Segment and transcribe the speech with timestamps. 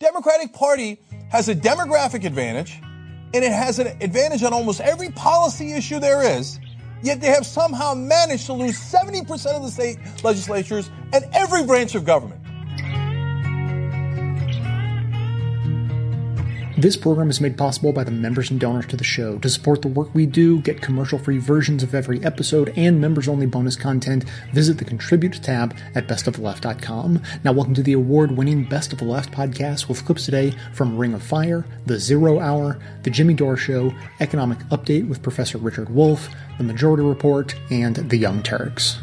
[0.00, 2.80] Democratic Party has a demographic advantage
[3.34, 6.58] and it has an advantage on almost every policy issue there is.
[7.02, 11.94] Yet they have somehow managed to lose 70% of the state legislatures and every branch
[11.94, 12.39] of government.
[16.80, 19.36] This program is made possible by the members and donors to the show.
[19.40, 23.28] To support the work we do, get commercial free versions of every episode, and members
[23.28, 24.24] only bonus content,
[24.54, 27.22] visit the Contribute tab at bestoftheleft.com.
[27.44, 30.96] Now, welcome to the award winning Best of the Left podcast with clips today from
[30.96, 35.90] Ring of Fire, The Zero Hour, The Jimmy Dore Show, Economic Update with Professor Richard
[35.90, 39.00] Wolff, The Majority Report, and The Young Turks.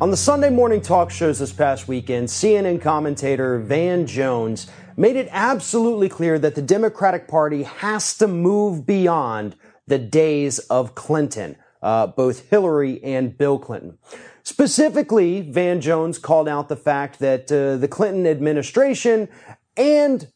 [0.00, 5.28] On the Sunday morning talk shows this past weekend, CNN commentator Van Jones made it
[5.32, 9.56] absolutely clear that the Democratic Party has to move beyond
[9.88, 13.98] the days of Clinton, uh, both Hillary and Bill Clinton.
[14.44, 19.28] Specifically, Van Jones called out the fact that uh, the Clinton administration
[19.76, 20.28] and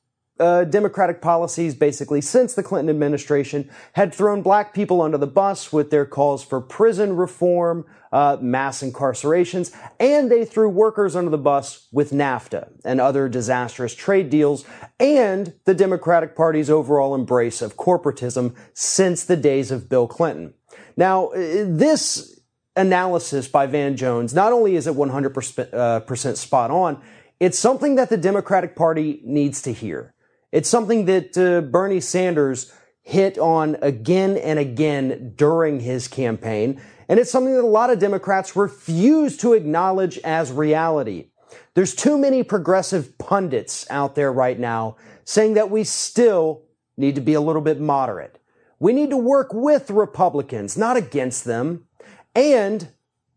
[0.42, 5.72] uh, Democratic policies, basically since the Clinton administration, had thrown black people under the bus
[5.72, 11.38] with their calls for prison reform, uh, mass incarcerations, and they threw workers under the
[11.38, 14.64] bus with NAFTA and other disastrous trade deals,
[14.98, 20.54] and the Democratic Party's overall embrace of corporatism since the days of Bill Clinton.
[20.96, 22.40] Now, uh, this
[22.74, 27.00] analysis by Van Jones, not only is it 100% uh, spot on,
[27.38, 30.14] it's something that the Democratic Party needs to hear.
[30.52, 36.80] It's something that uh, Bernie Sanders hit on again and again during his campaign.
[37.08, 41.30] And it's something that a lot of Democrats refuse to acknowledge as reality.
[41.74, 46.62] There's too many progressive pundits out there right now saying that we still
[46.96, 48.38] need to be a little bit moderate.
[48.78, 51.86] We need to work with Republicans, not against them.
[52.34, 52.88] And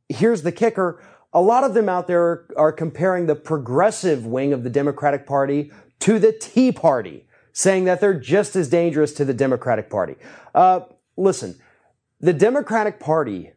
[0.09, 1.03] here's the kicker.
[1.33, 5.71] A lot of them out there are comparing the progressive wing of the Democratic Party
[5.99, 10.15] to the Tea Party, saying that they're just as dangerous to the Democratic Party.
[10.53, 10.81] Uh,
[11.17, 11.55] listen,
[12.19, 13.51] the Democratic Party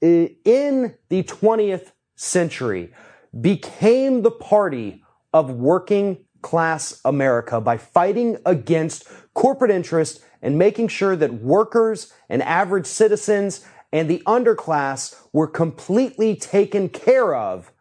[0.00, 2.92] in the 20th century
[3.40, 5.02] became the party
[5.32, 12.42] of working class America by fighting against corporate interest and making sure that workers and
[12.42, 17.72] average citizens and the underclass were completely taken care of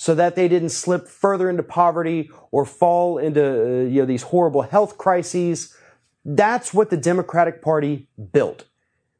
[0.00, 4.22] so that they didn't slip further into poverty or fall into uh, you know these
[4.22, 5.76] horrible health crises.
[6.24, 8.64] That's what the Democratic Party built.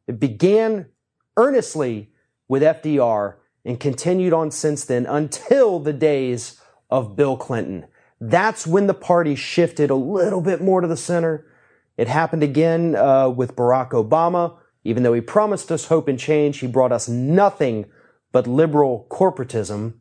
[0.07, 0.87] It began
[1.37, 2.13] earnestly
[2.47, 3.35] with FDR
[3.65, 7.87] and continued on since then until the days of Bill Clinton.
[8.21, 11.45] That's when the party shifted a little bit more to the center.
[11.97, 14.57] It happened again uh, with Barack Obama.
[14.85, 17.87] Even though he promised us hope and change, he brought us nothing
[18.31, 19.95] but liberal corporatism.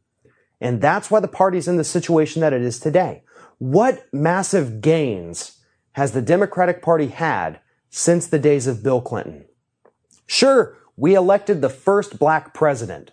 [0.59, 3.23] And that's why the party's in the situation that it is today.
[3.59, 5.59] What massive gains
[5.93, 7.59] has the Democratic Party had
[7.89, 9.45] since the days of Bill Clinton?
[10.25, 13.11] Sure, we elected the first black president.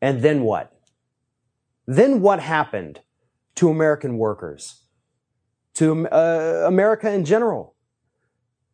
[0.00, 0.72] And then what?
[1.86, 3.00] Then what happened
[3.56, 4.82] to American workers?
[5.74, 7.74] To uh, America in general?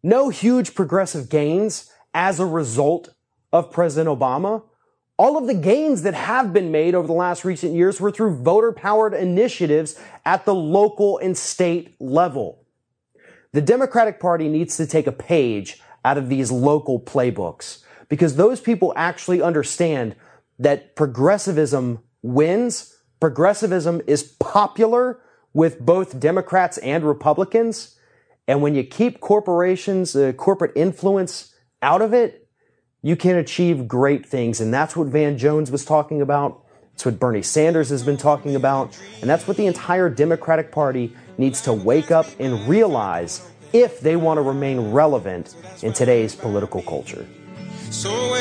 [0.02, 3.10] No huge progressive gains as a result
[3.52, 4.64] of President Obama.
[5.18, 8.36] All of the gains that have been made over the last recent years were through
[8.42, 12.64] voter powered initiatives at the local and state level.
[13.52, 18.60] The Democratic Party needs to take a page out of these local playbooks because those
[18.60, 20.16] people actually understand
[20.58, 22.96] that progressivism wins.
[23.20, 25.20] Progressivism is popular
[25.52, 27.98] with both Democrats and Republicans.
[28.48, 32.41] And when you keep corporations, uh, corporate influence out of it,
[33.02, 34.60] you can achieve great things.
[34.60, 36.64] And that's what Van Jones was talking about.
[36.94, 38.98] It's what Bernie Sanders has been talking about.
[39.20, 44.16] And that's what the entire Democratic Party needs to wake up and realize if they
[44.16, 47.26] want to remain relevant in today's political culture.
[47.90, 48.34] So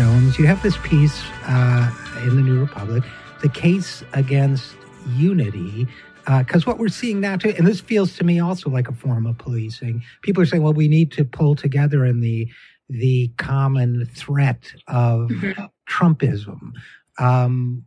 [0.00, 1.92] Jones, you have this piece uh,
[2.22, 3.04] in the New Republic,
[3.42, 4.74] the case against
[5.14, 5.86] unity.
[6.24, 8.94] Because uh, what we're seeing now, too, and this feels to me also like a
[8.94, 10.02] form of policing.
[10.22, 12.48] People are saying, well, we need to pull together in the
[12.88, 15.64] the common threat of mm-hmm.
[15.86, 16.72] Trumpism.
[17.18, 17.84] Um,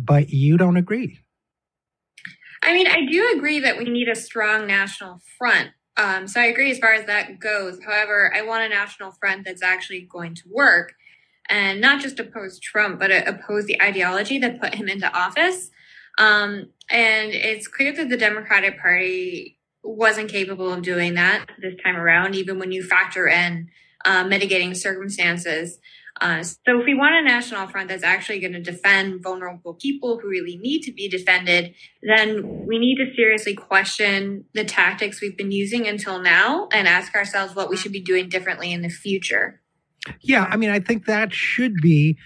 [0.00, 1.20] but you don't agree.
[2.64, 5.70] I mean, I do agree that we need a strong national front.
[5.96, 7.78] Um, so I agree as far as that goes.
[7.84, 10.92] However, I want a national front that's actually going to work
[11.48, 15.70] and not just oppose Trump, but oppose the ideology that put him into office.
[16.18, 21.96] Um, and it's clear that the Democratic Party wasn't capable of doing that this time
[21.96, 23.68] around, even when you factor in
[24.04, 25.78] uh, mitigating circumstances.
[26.18, 30.18] Uh, so, if we want a national front that's actually going to defend vulnerable people
[30.18, 35.36] who really need to be defended, then we need to seriously question the tactics we've
[35.36, 38.88] been using until now and ask ourselves what we should be doing differently in the
[38.88, 39.60] future.
[40.20, 42.16] Yeah, I mean, I think that should be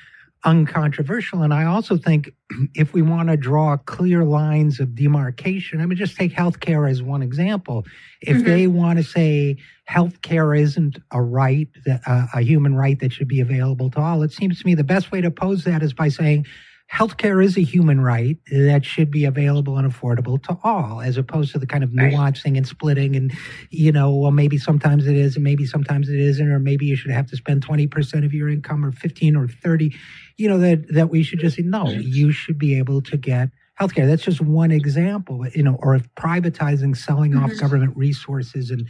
[0.44, 1.42] uncontroversial.
[1.42, 2.30] And I also think
[2.74, 7.02] if we want to draw clear lines of demarcation, I mean, just take healthcare as
[7.02, 7.84] one example.
[8.20, 8.46] If mm-hmm.
[8.46, 11.68] they want to say healthcare isn't a right,
[12.06, 14.84] uh, a human right that should be available to all, it seems to me the
[14.84, 16.46] best way to pose that is by saying
[16.92, 21.52] healthcare is a human right that should be available and affordable to all, as opposed
[21.52, 23.32] to the kind of nuancing and splitting and,
[23.70, 26.96] you know, well, maybe sometimes it is and maybe sometimes it isn't, or maybe you
[26.96, 29.94] should have to spend 20% of your income or 15 or 30,
[30.36, 33.50] you know, that, that we should just say, no, you should be able to get
[33.80, 34.08] healthcare.
[34.08, 37.44] That's just one example, you know, or if privatizing, selling mm-hmm.
[37.44, 38.86] off government resources and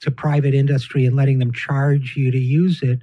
[0.00, 3.00] to private industry and letting them charge you to use it.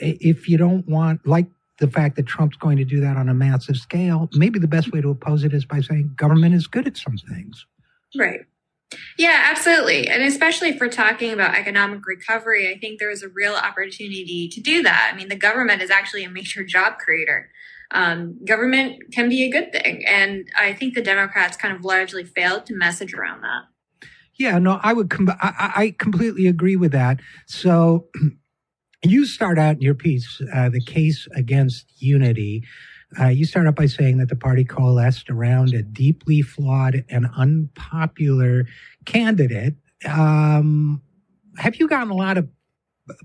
[0.00, 1.46] If you don't want, like
[1.78, 4.92] the fact that Trump's going to do that on a massive scale, maybe the best
[4.92, 7.66] way to oppose it is by saying government is good at some things.
[8.16, 8.40] Right.
[9.18, 10.08] Yeah, absolutely.
[10.08, 14.60] And especially for talking about economic recovery, I think there is a real opportunity to
[14.60, 15.10] do that.
[15.12, 17.50] I mean, the government is actually a major job creator.
[17.90, 20.04] Um, government can be a good thing.
[20.06, 23.62] And I think the Democrats kind of largely failed to message around that.
[24.36, 27.20] Yeah, no, I would, com- I, I completely agree with that.
[27.46, 28.08] So
[29.04, 32.64] you start out in your piece, uh, the case against unity.
[33.18, 37.28] Uh, you start out by saying that the party coalesced around a deeply flawed and
[37.36, 38.66] unpopular
[39.04, 39.74] candidate.
[40.08, 41.00] Um,
[41.58, 42.48] have you gotten a lot of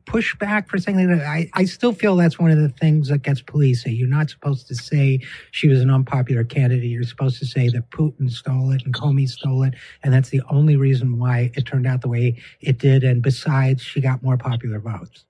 [0.06, 1.26] pushback for saying that?
[1.26, 3.86] I, I still feel that's one of the things that gets police.
[3.86, 5.22] You're not supposed to say
[5.52, 6.90] she was an unpopular candidate.
[6.90, 9.74] You're supposed to say that Putin stole it and Comey stole it.
[10.04, 13.04] And that's the only reason why it turned out the way it did.
[13.04, 15.26] And besides, she got more popular votes.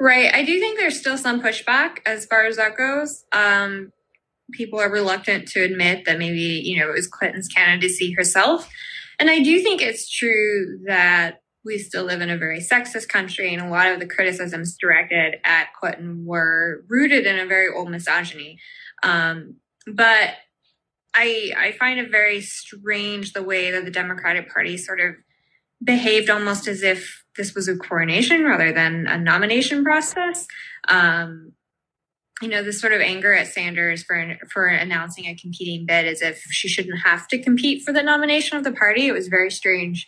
[0.00, 0.32] Right.
[0.32, 3.24] I do think there's still some pushback as far as that goes.
[3.32, 3.92] Um,
[4.52, 8.68] people are reluctant to admit that maybe, you know, it was Clinton's candidacy herself.
[9.18, 13.54] And I do think it's true that we still live in a very sexist country,
[13.54, 17.88] and a lot of the criticisms directed at Clinton were rooted in a very old
[17.88, 18.58] misogyny.
[19.02, 19.56] Um,
[19.86, 20.30] but
[21.14, 25.14] I I find it very strange the way that the Democratic Party sort of
[25.82, 30.46] behaved almost as if this was a coronation rather than a nomination process.
[30.88, 31.52] Um,
[32.40, 36.22] you know, this sort of anger at Sanders for for announcing a competing bid as
[36.22, 39.06] if she shouldn't have to compete for the nomination of the party.
[39.06, 40.06] It was very strange.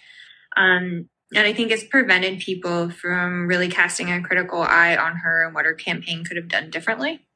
[0.57, 5.45] Um, and I think it's prevented people from really casting a critical eye on her
[5.45, 7.27] and what her campaign could have done differently.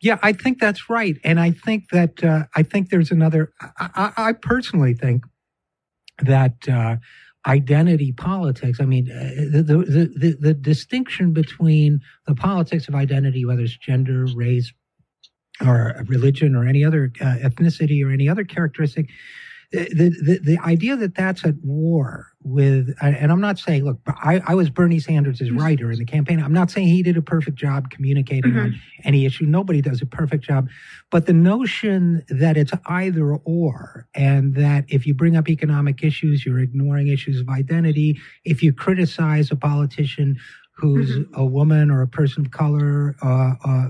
[0.00, 3.52] Yeah, I think that's right, and I think that uh, I think there's another.
[3.78, 5.24] I, I personally think
[6.22, 6.96] that uh,
[7.46, 8.80] identity politics.
[8.80, 13.76] I mean, uh, the, the, the, the, distinction between the politics of identity, whether it's
[13.76, 14.72] gender, race,
[15.64, 19.08] or religion, or any other uh, ethnicity, or any other characteristic,
[19.72, 24.40] the, the, the idea that that's at war with, and I'm not saying, look, I,
[24.46, 25.58] I was Bernie Sanders' mm-hmm.
[25.58, 26.42] writer in the campaign.
[26.42, 28.60] I'm not saying he did a perfect job communicating mm-hmm.
[28.60, 29.44] on any issue.
[29.44, 30.68] Nobody does a perfect job.
[31.10, 36.46] But the notion that it's either or, and that if you bring up economic issues,
[36.46, 38.18] you're ignoring issues of identity.
[38.44, 40.38] If you criticize a politician
[40.72, 41.38] who's mm-hmm.
[41.38, 43.88] a woman or a person of color, uh, uh,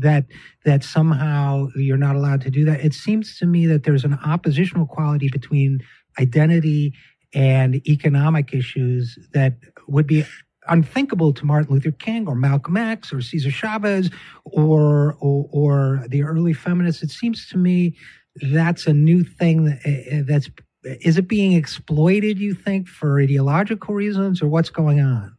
[0.00, 0.26] that
[0.66, 2.84] that somehow you're not allowed to do that.
[2.84, 5.80] It seems to me that there's an oppositional quality between
[6.20, 6.92] identity
[7.34, 9.54] and economic issues that
[9.88, 10.24] would be
[10.68, 14.10] unthinkable to Martin Luther King or Malcolm X or Cesar Chavez
[14.44, 17.02] or, or, or the early feminists.
[17.02, 17.96] It seems to me
[18.40, 20.48] that's a new thing that, eh, eh, that's
[20.84, 25.34] is it being exploited you think for ideological reasons or what's going on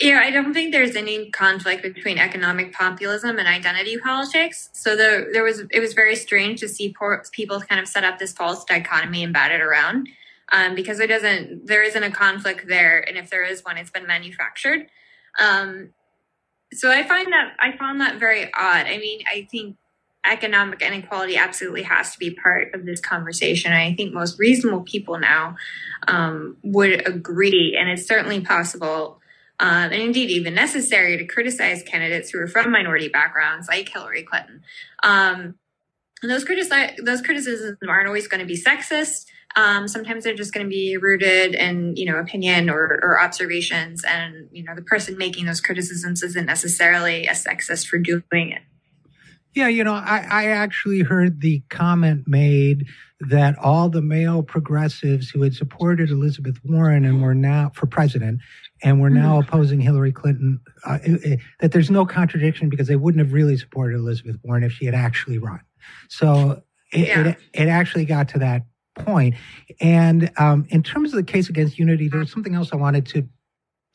[0.00, 4.68] yeah, I don't think there's any conflict between economic populism and identity politics.
[4.72, 8.02] So the, there was it was very strange to see poor, people kind of set
[8.02, 10.08] up this false dichotomy and bat it around
[10.52, 13.90] um, because it doesn't there isn't a conflict there, and if there is one, it's
[13.90, 14.86] been manufactured.
[15.38, 15.90] Um,
[16.72, 18.86] so I find that I found that very odd.
[18.86, 19.76] I mean, I think
[20.26, 23.72] economic inequality absolutely has to be part of this conversation.
[23.72, 25.56] I think most reasonable people now
[26.08, 29.20] um, would agree, and it's certainly possible.
[29.60, 34.24] Um, and indeed, even necessary to criticize candidates who are from minority backgrounds, like Hillary
[34.24, 34.62] Clinton.
[35.02, 35.54] Um,
[36.22, 39.26] those, critici- those criticisms aren't always going to be sexist.
[39.56, 44.02] Um, sometimes they're just going to be rooted in, you know, opinion or, or, observations.
[44.02, 48.62] And, you know, the person making those criticisms isn't necessarily a sexist for doing it.
[49.54, 52.86] Yeah, you know, I, I actually heard the comment made
[53.20, 58.40] that all the male progressives who had supported Elizabeth Warren and were now for president
[58.82, 59.48] and we're now mm-hmm.
[59.48, 63.56] opposing Hillary Clinton, uh, it, it, that there's no contradiction because they wouldn't have really
[63.56, 65.60] supported Elizabeth Warren if she had actually run.
[66.08, 66.62] So
[66.92, 67.28] it, yeah.
[67.28, 68.62] it, it actually got to that
[68.96, 69.34] point.
[69.80, 73.28] And um, in terms of the case against unity, there's something else I wanted to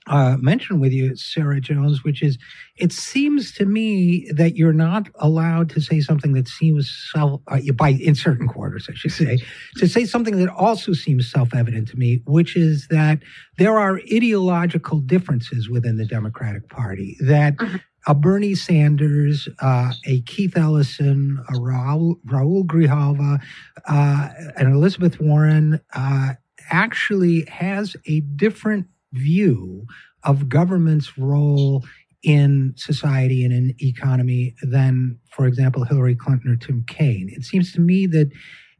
[0.07, 2.37] uh, mention with you, Sarah Jones, which is
[2.77, 7.59] it seems to me that you're not allowed to say something that seems self, uh,
[7.75, 9.37] by in certain quarters, I should say,
[9.77, 13.19] to say something that also seems self evident to me, which is that
[13.57, 17.55] there are ideological differences within the Democratic Party that.
[17.57, 17.77] Mm-hmm
[18.07, 23.41] a Bernie Sanders, uh, a Keith Ellison, a Raul, Raul Grijalva,
[23.87, 26.33] uh, and Elizabeth Warren uh,
[26.71, 29.85] actually has a different view
[30.23, 31.83] of government's role
[32.21, 37.29] in society and in economy than, for example, Hillary Clinton or Tim Kaine.
[37.31, 38.29] It seems to me that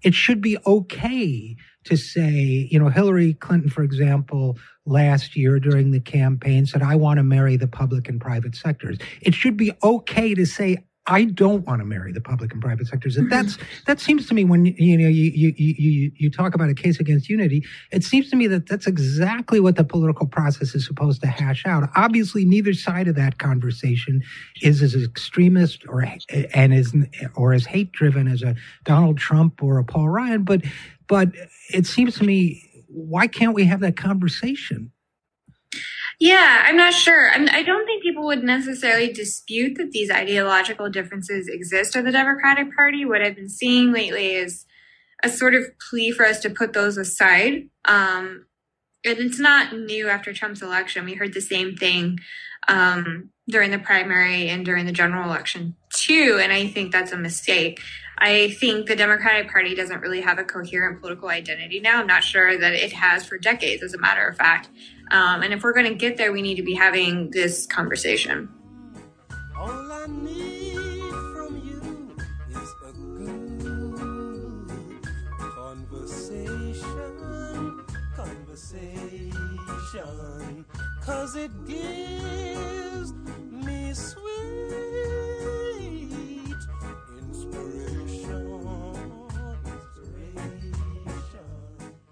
[0.04, 1.56] it should be okay
[1.86, 6.96] to say, you know, Hillary Clinton, for example, last year during the campaign said, I
[6.96, 8.98] want to marry the public and private sectors.
[9.22, 10.78] It should be okay to say,
[11.10, 13.18] I don't want to marry the public and private sectors.
[13.18, 16.70] And that's that seems to me when you know you you you you talk about
[16.70, 20.76] a case against unity, it seems to me that that's exactly what the political process
[20.76, 21.90] is supposed to hash out.
[21.96, 24.22] Obviously, neither side of that conversation
[24.62, 26.06] is as extremist or
[26.54, 26.96] and is
[27.36, 30.62] or as hate driven as a Donald Trump or a Paul Ryan, but
[31.08, 31.30] but
[31.74, 34.92] it seems to me why can't we have that conversation?
[36.20, 37.32] Yeah, I'm not sure.
[37.32, 42.04] I'm, I do not think people would necessarily dispute that these ideological differences exist in
[42.04, 43.06] the Democratic Party.
[43.06, 44.66] What I've been seeing lately is
[45.24, 47.70] a sort of plea for us to put those aside.
[47.86, 48.48] Um,
[49.06, 51.06] and it's not new after Trump's election.
[51.06, 52.20] We heard the same thing
[52.68, 56.38] um, during the primary and during the general election, too.
[56.42, 57.80] And I think that's a mistake.
[58.18, 62.02] I think the Democratic Party doesn't really have a coherent political identity now.
[62.02, 64.68] I'm not sure that it has for decades, as a matter of fact.
[65.12, 68.50] Um, and if we're going to get there, we need to be having this conversation.
[75.56, 76.86] Conversation,
[78.16, 79.36] conversation,
[81.02, 82.49] cause it gives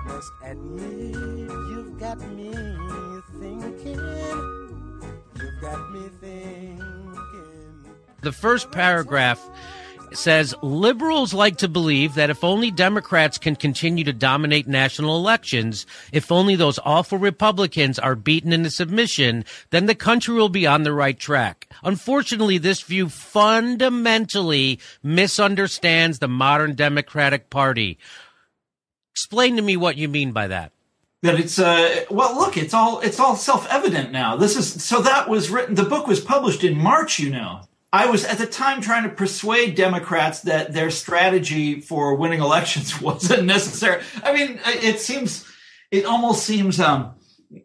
[0.05, 2.53] must admit you've got me
[3.41, 3.99] thinking.
[5.41, 6.85] You've got me thinking.
[8.21, 9.41] The first paragraph
[10.17, 15.87] says liberals like to believe that if only Democrats can continue to dominate national elections,
[16.13, 20.83] if only those awful Republicans are beaten into submission, then the country will be on
[20.83, 21.69] the right track.
[21.83, 27.99] Unfortunately, this view fundamentally misunderstands the modern Democratic Party.
[29.13, 30.73] Explain to me what you mean by that
[31.23, 35.29] that it's uh well look it's all it's all self-evident now this is so that
[35.29, 37.61] was written the book was published in march you know
[37.93, 43.01] I was at the time trying to persuade Democrats that their strategy for winning elections
[43.03, 44.03] wasn't necessary.
[44.23, 45.45] I mean, it seems,
[45.91, 47.15] it almost seems, um,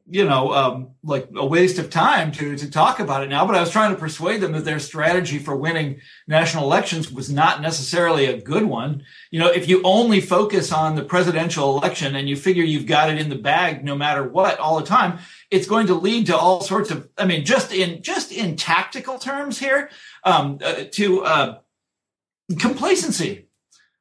[0.09, 3.45] you know, um, like a waste of time to to talk about it now.
[3.45, 7.31] But I was trying to persuade them that their strategy for winning national elections was
[7.31, 9.03] not necessarily a good one.
[9.29, 13.11] You know, if you only focus on the presidential election and you figure you've got
[13.11, 15.19] it in the bag no matter what all the time,
[15.51, 17.07] it's going to lead to all sorts of.
[17.17, 19.91] I mean, just in just in tactical terms here,
[20.25, 21.59] um, uh, to uh,
[22.59, 23.45] complacency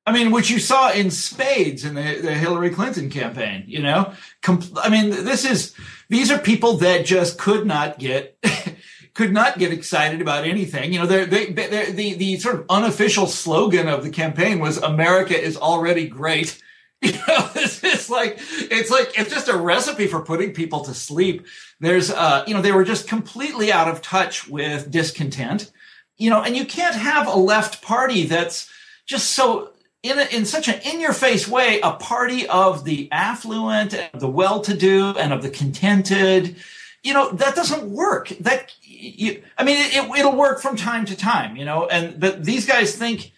[0.06, 4.12] I mean, which you saw in spades in the, the Hillary Clinton campaign, you know,
[4.42, 5.74] Com- I mean, this is,
[6.10, 8.38] these are people that just could not get,
[9.14, 10.92] could not get excited about anything.
[10.92, 14.76] You know, they're, they, they're, the, the sort of unofficial slogan of the campaign was
[14.76, 16.60] America is already great.
[17.02, 20.94] You know, it's, it's like, it's like, it's just a recipe for putting people to
[20.94, 21.46] sleep.
[21.78, 25.70] There's, uh, you know, they were just completely out of touch with discontent,
[26.16, 28.70] you know, and you can't have a left party that's
[29.06, 29.70] just so
[30.02, 34.20] in, a, in such an in your face way a party of the affluent and
[34.20, 36.56] the well-to-do and of the contented.
[37.02, 38.28] You know that doesn't work.
[38.40, 38.72] That
[39.04, 42.66] you, i mean it, will work from time to time you know and but these
[42.66, 43.32] guys think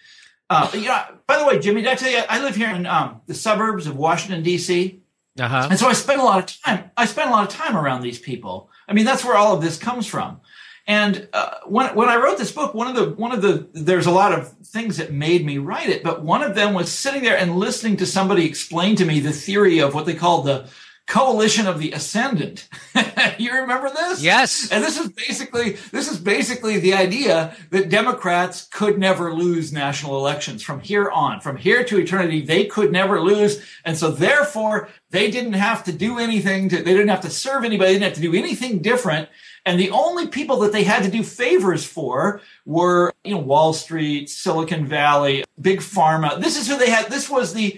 [0.49, 2.85] uh, you know by the way jimmy did i tell you i live here in
[2.85, 5.01] um, the suburbs of washington d.c
[5.39, 5.67] uh-huh.
[5.69, 8.01] and so i spend a lot of time i spend a lot of time around
[8.01, 8.69] these people.
[8.87, 10.39] I mean that's where all of this comes from
[10.87, 14.05] and uh, when when I wrote this book, one of the one of the there's
[14.05, 17.23] a lot of things that made me write it, but one of them was sitting
[17.23, 20.69] there and listening to somebody explain to me the theory of what they call the
[21.05, 22.69] coalition of the ascendant.
[23.37, 24.21] you remember this?
[24.21, 24.69] Yes.
[24.71, 30.15] And this is basically this is basically the idea that Democrats could never lose national
[30.15, 31.41] elections from here on.
[31.41, 33.61] From here to eternity, they could never lose.
[33.83, 37.65] And so therefore, they didn't have to do anything to they didn't have to serve
[37.65, 39.27] anybody, they didn't have to do anything different
[39.67, 43.73] and the only people that they had to do favors for were, you know, Wall
[43.73, 46.39] Street, Silicon Valley, big pharma.
[46.39, 47.11] This is who they had.
[47.11, 47.77] This was the,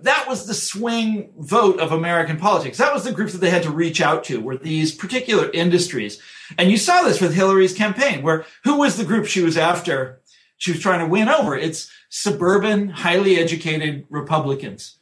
[0.00, 2.78] that was the swing vote of American politics.
[2.78, 6.20] That was the groups that they had to reach out to were these particular industries.
[6.58, 10.20] And you saw this with Hillary's campaign, where who was the group she was after?
[10.56, 11.56] She was trying to win over.
[11.56, 14.98] It's suburban, highly educated Republicans.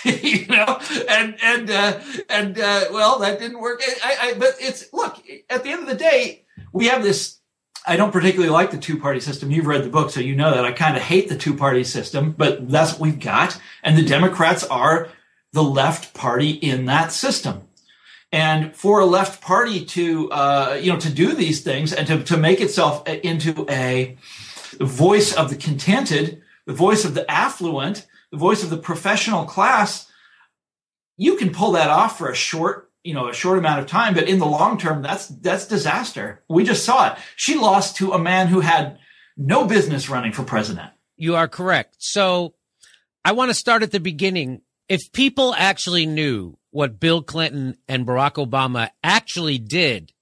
[0.22, 3.82] you know, and and uh, and uh, well, that didn't work.
[4.02, 7.38] I, I, but it's look at the end of the day, we have this.
[7.86, 9.50] I don't particularly like the two party system.
[9.50, 11.84] You've read the book, so you know that I kind of hate the two party
[11.84, 13.58] system, but that's what we've got.
[13.82, 15.08] And the Democrats are
[15.52, 17.62] the left party in that system.
[18.30, 22.22] And for a left party to, uh, you know, to do these things and to,
[22.24, 24.18] to make itself into a
[24.78, 30.10] voice of the contented, the voice of the affluent, the voice of the professional class,
[31.16, 34.14] you can pull that off for a short, you know, a short amount of time,
[34.14, 36.42] but in the long term, that's that's disaster.
[36.48, 37.18] We just saw it.
[37.36, 38.98] She lost to a man who had
[39.36, 40.90] no business running for president.
[41.16, 41.96] You are correct.
[41.98, 42.54] So
[43.24, 44.62] I want to start at the beginning.
[44.88, 50.12] If people actually knew what Bill Clinton and Barack Obama actually did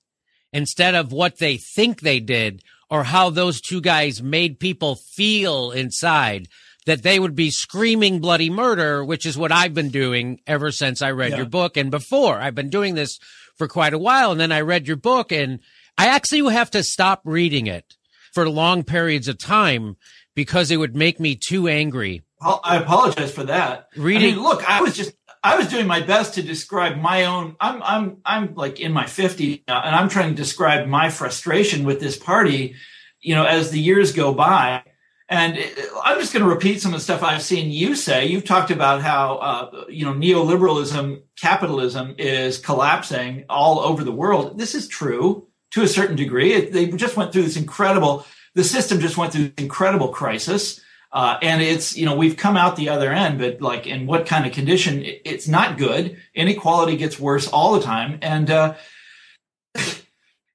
[0.52, 5.70] instead of what they think they did or how those two guys made people feel
[5.70, 6.48] inside,
[6.86, 11.02] that they would be screaming bloody murder, which is what I've been doing ever since
[11.02, 11.38] I read yeah.
[11.38, 11.76] your book.
[11.76, 13.18] And before I've been doing this
[13.56, 14.32] for quite a while.
[14.32, 15.60] And then I read your book and
[15.98, 17.96] I actually have to stop reading it
[18.32, 19.96] for long periods of time
[20.34, 22.22] because it would make me too angry.
[22.40, 23.88] I apologize for that.
[23.96, 27.24] Reading, I mean, look, I was just, I was doing my best to describe my
[27.24, 27.56] own.
[27.58, 31.84] I'm, I'm, I'm like in my 50s now, and I'm trying to describe my frustration
[31.84, 32.74] with this party.
[33.20, 34.82] You know, as the years go by,
[35.28, 35.58] and
[36.04, 38.26] I'm just going to repeat some of the stuff I've seen you say.
[38.26, 44.56] You've talked about how, uh, you know, neoliberalism, capitalism is collapsing all over the world.
[44.56, 46.52] This is true to a certain degree.
[46.52, 50.80] It, they just went through this incredible, the system just went through this incredible crisis.
[51.12, 54.26] Uh, and it's, you know, we've come out the other end, but like in what
[54.26, 55.02] kind of condition?
[55.02, 56.18] It, it's not good.
[56.34, 58.20] Inequality gets worse all the time.
[58.22, 58.74] And, uh,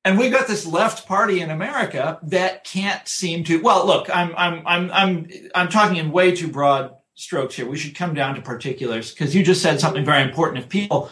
[0.04, 3.62] and we've got this left party in America that can't seem to.
[3.62, 7.68] Well, look, I'm I'm I'm I'm I'm talking in way too broad strokes here.
[7.68, 10.64] We should come down to particulars because you just said something very important.
[10.64, 11.12] If people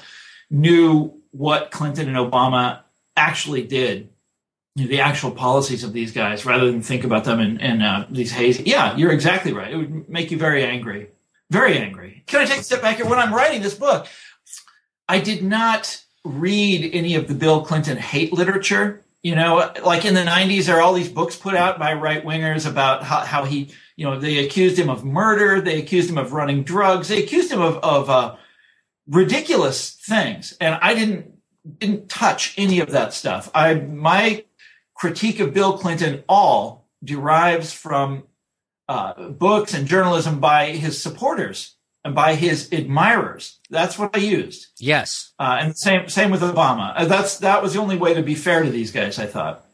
[0.49, 2.81] knew what Clinton and Obama
[3.15, 4.09] actually did,
[4.75, 7.81] you know, the actual policies of these guys, rather than think about them in, in
[7.81, 8.63] uh, these hazy.
[8.63, 9.71] Yeah, you're exactly right.
[9.71, 11.09] It would make you very angry,
[11.51, 12.23] very angry.
[12.25, 13.07] Can I take a step back here?
[13.07, 14.07] When I'm writing this book,
[15.07, 19.03] I did not read any of the Bill Clinton hate literature.
[19.21, 22.23] You know, like in the 90s, there are all these books put out by right
[22.23, 26.17] wingers about how, how, he, you know, they accused him of murder, they accused him
[26.17, 28.35] of running drugs, they accused him of, of uh,
[29.07, 30.55] ridiculous things.
[30.61, 31.33] And I didn't
[31.77, 33.51] didn't touch any of that stuff.
[33.53, 34.45] I my
[34.95, 38.23] critique of Bill Clinton all derives from
[38.87, 43.59] uh, books and journalism by his supporters and by his admirers.
[43.69, 44.67] That's what I used.
[44.79, 45.31] Yes.
[45.39, 46.93] Uh, and same same with Obama.
[46.95, 49.19] Uh, that's that was the only way to be fair to these guys.
[49.19, 49.65] I thought.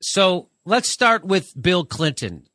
[0.00, 2.46] So let's start with Bill Clinton.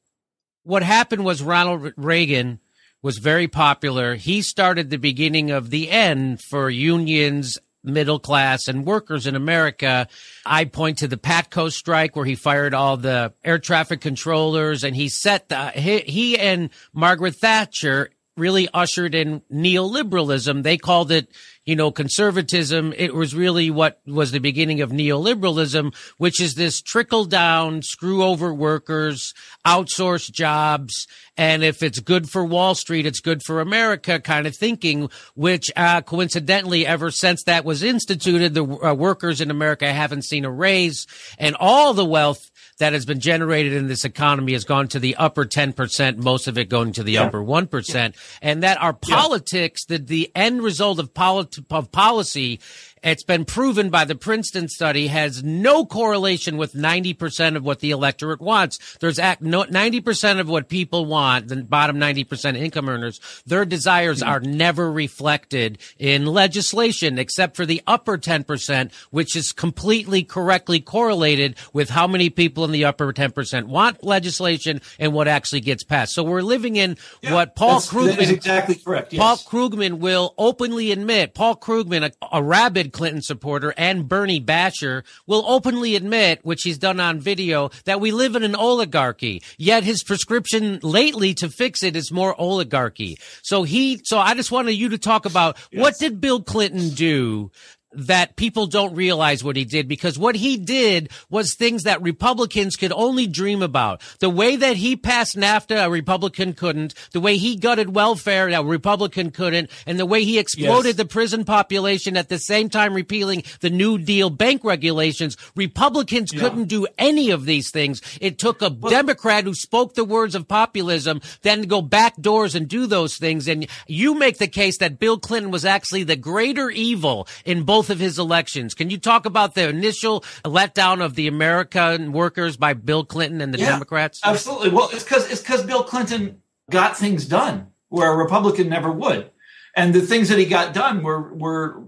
[0.63, 2.60] What happened was Ronald Reagan
[3.02, 4.15] was very popular.
[4.15, 10.08] He started the beginning of the end for unions middle class and workers in America.
[10.45, 14.95] I point to the Patco strike where he fired all the air traffic controllers and
[14.95, 20.63] he set the, he, he and Margaret Thatcher really ushered in neoliberalism.
[20.63, 21.30] They called it,
[21.63, 22.93] you know, conservatism.
[22.97, 28.23] It was really what was the beginning of neoliberalism, which is this trickle down, screw
[28.23, 29.34] over workers,
[29.65, 31.08] outsource jobs.
[31.38, 35.71] And if it's good for Wall Street, it's good for America kind of thinking, which,
[35.75, 40.51] uh, coincidentally, ever since that was instituted, the uh, workers in America haven't seen a
[40.51, 41.06] raise
[41.38, 42.51] and all the wealth
[42.82, 46.58] that has been generated in this economy has gone to the upper 10%, most of
[46.58, 47.26] it going to the yeah.
[47.26, 47.94] upper 1%.
[47.94, 48.10] Yeah.
[48.41, 49.98] And that our politics, yeah.
[49.98, 52.60] the, the end result of, polit- of policy
[53.04, 57.92] it's been proven by the Princeton study has no correlation with 90% of what the
[57.92, 58.98] electorate wants.
[59.00, 64.92] There's 90% of what people want, the bottom 90% income earners, their desires are never
[64.92, 72.06] reflected in legislation except for the upper 10%, which is completely correctly correlated with how
[72.06, 76.14] many people in the upper 10% want legislation and what actually gets passed.
[76.14, 79.14] So we're living in yeah, what Paul Krugman, exactly correct.
[79.14, 79.20] Yes.
[79.20, 85.04] Paul Krugman will openly admit, Paul Krugman, a, a rabid Clinton supporter and Bernie basher
[85.25, 89.41] will openly admit, which he's done on video, that we live in an oligarchy.
[89.58, 93.17] Yet his prescription lately to fix it is more oligarchy.
[93.41, 95.82] So he, so I just wanted you to talk about yes.
[95.82, 97.51] what did Bill Clinton do
[97.93, 102.75] that people don't realize what he did because what he did was things that Republicans
[102.75, 104.01] could only dream about.
[104.19, 106.93] The way that he passed NAFTA, a Republican couldn't.
[107.12, 109.69] The way he gutted welfare, a Republican couldn't.
[109.86, 110.95] And the way he exploded yes.
[110.95, 115.36] the prison population at the same time repealing the New Deal bank regulations.
[115.56, 116.39] Republicans yeah.
[116.39, 118.01] couldn't do any of these things.
[118.21, 122.15] It took a well, Democrat who spoke the words of populism then to go back
[122.17, 123.47] doors and do those things.
[123.47, 127.81] And you make the case that Bill Clinton was actually the greater evil in both
[127.82, 128.76] both of his elections.
[128.76, 133.52] Can you talk about the initial letdown of the American workers by Bill Clinton and
[133.52, 134.22] the yeah, Democrats?
[134.24, 134.70] Absolutely.
[134.70, 139.32] Well, it's because it's because Bill Clinton got things done where a Republican never would,
[139.76, 141.82] and the things that he got done were were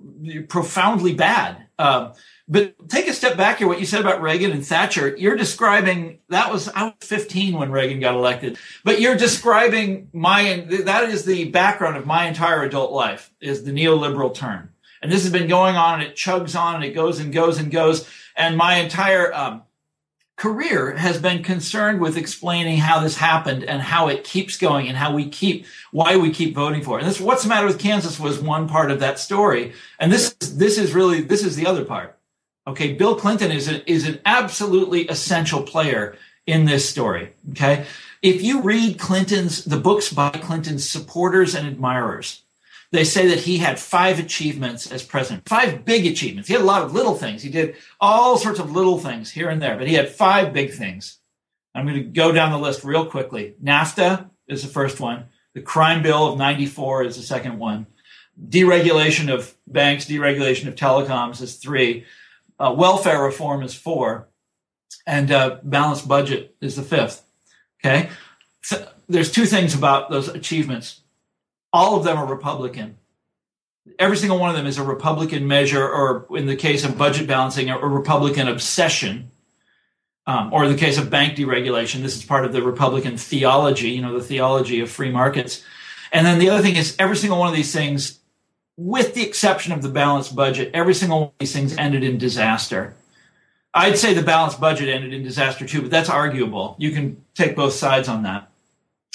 [0.50, 1.64] profoundly bad.
[1.78, 2.14] Um,
[2.48, 3.68] but take a step back here.
[3.68, 7.72] What you said about Reagan and Thatcher, you're describing that was I was 15 when
[7.72, 12.92] Reagan got elected, but you're describing my that is the background of my entire adult
[12.92, 14.73] life is the neoliberal turn.
[15.04, 17.60] And this has been going on and it chugs on and it goes and goes
[17.60, 18.10] and goes.
[18.38, 19.64] And my entire um,
[20.38, 24.96] career has been concerned with explaining how this happened and how it keeps going and
[24.96, 27.02] how we keep, why we keep voting for it.
[27.02, 29.74] And this, what's the matter with Kansas was one part of that story.
[30.00, 32.18] And this, this is really, this is the other part.
[32.66, 32.94] Okay.
[32.94, 36.16] Bill Clinton is, is an absolutely essential player
[36.48, 37.34] in this story.
[37.52, 37.86] Okay.
[38.22, 42.43] If you read Clinton's, the books by Clinton's supporters and admirers,
[42.94, 46.48] they say that he had five achievements as president, five big achievements.
[46.48, 47.42] He had a lot of little things.
[47.42, 50.74] He did all sorts of little things here and there, but he had five big
[50.74, 51.18] things.
[51.74, 53.56] I'm going to go down the list real quickly.
[53.64, 55.26] NAFTA is the first one.
[55.56, 57.88] The crime bill of 94 is the second one.
[58.40, 62.06] Deregulation of banks, deregulation of telecoms is three.
[62.60, 64.28] Uh, welfare reform is four.
[65.08, 67.26] And uh, balanced budget is the fifth.
[67.84, 68.12] Okay.
[68.62, 71.02] So there's two things about those achievements
[71.74, 72.98] all of them are Republican.
[74.00, 77.28] Every single one of them is a Republican measure, or in the case of budget
[77.28, 79.32] balancing, a Republican obsession.
[80.26, 83.90] Um, or in the case of bank deregulation, this is part of the Republican theology,
[83.90, 85.66] you know, the theology of free markets.
[86.14, 88.20] And then the other thing is every single one of these things,
[88.78, 92.18] with the exception of the balanced budget, every single one of these things ended in
[92.18, 92.96] disaster.
[93.74, 96.76] I'd say the balanced budget ended in disaster too, but that's arguable.
[96.78, 98.50] You can take both sides on that.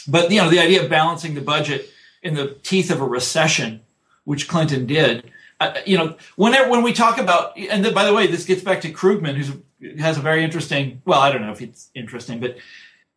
[0.06, 1.88] But you know, the idea of balancing the budget
[2.28, 3.80] in the teeth of a recession,
[4.24, 5.30] which Clinton did.
[5.58, 8.82] Uh, you know, whenever when we talk about, and by the way, this gets back
[8.82, 11.00] to Krugman, who has a very interesting.
[11.04, 12.58] Well, I don't know if it's interesting, but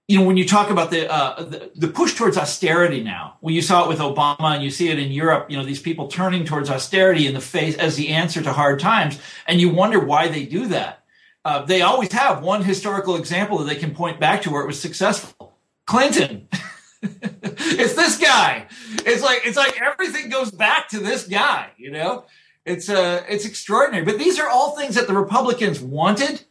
[0.07, 3.53] you know, when you talk about the, uh, the, the push towards austerity now, when
[3.53, 6.07] you saw it with Obama and you see it in Europe, you know, these people
[6.07, 9.99] turning towards austerity in the face as the answer to hard times, and you wonder
[9.99, 11.03] why they do that.
[11.43, 14.67] Uh, they always have one historical example that they can point back to where it
[14.67, 15.53] was successful.
[15.85, 16.47] Clinton.
[17.03, 18.67] it's this guy.
[19.05, 21.71] It's like it's like everything goes back to this guy.
[21.77, 22.25] You know,
[22.65, 24.05] it's uh it's extraordinary.
[24.05, 26.43] But these are all things that the Republicans wanted,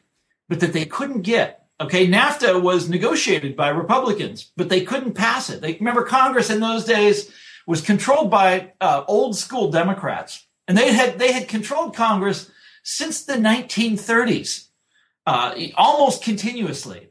[0.49, 1.67] but that they couldn't get.
[1.81, 5.63] Okay, NAFTA was negotiated by Republicans, but they couldn't pass it.
[5.63, 7.33] They remember Congress in those days
[7.67, 12.51] was controlled by uh, old school Democrats, and they had they had controlled Congress
[12.83, 14.69] since the 1930s,
[15.27, 17.11] uh, almost continuously.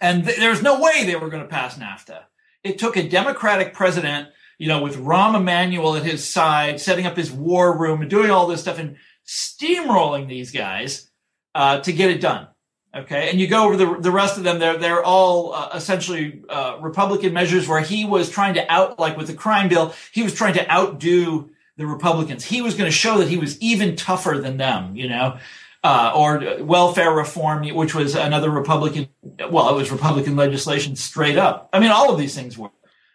[0.00, 2.24] And th- there's no way they were going to pass NAFTA.
[2.62, 7.16] It took a Democratic president, you know, with Rahm Emanuel at his side, setting up
[7.16, 8.96] his war room and doing all this stuff and
[9.26, 11.10] steamrolling these guys
[11.54, 12.48] uh, to get it done.
[12.94, 14.58] Okay, and you go over the the rest of them.
[14.58, 19.16] They're they're all uh, essentially uh, Republican measures where he was trying to out, like
[19.16, 22.44] with the crime bill, he was trying to outdo the Republicans.
[22.44, 24.96] He was going to show that he was even tougher than them.
[24.96, 25.38] You know,
[25.82, 29.08] uh, or welfare reform, which was another Republican.
[29.50, 31.68] Well, it was Republican legislation straight up.
[31.72, 32.70] I mean, all of these things were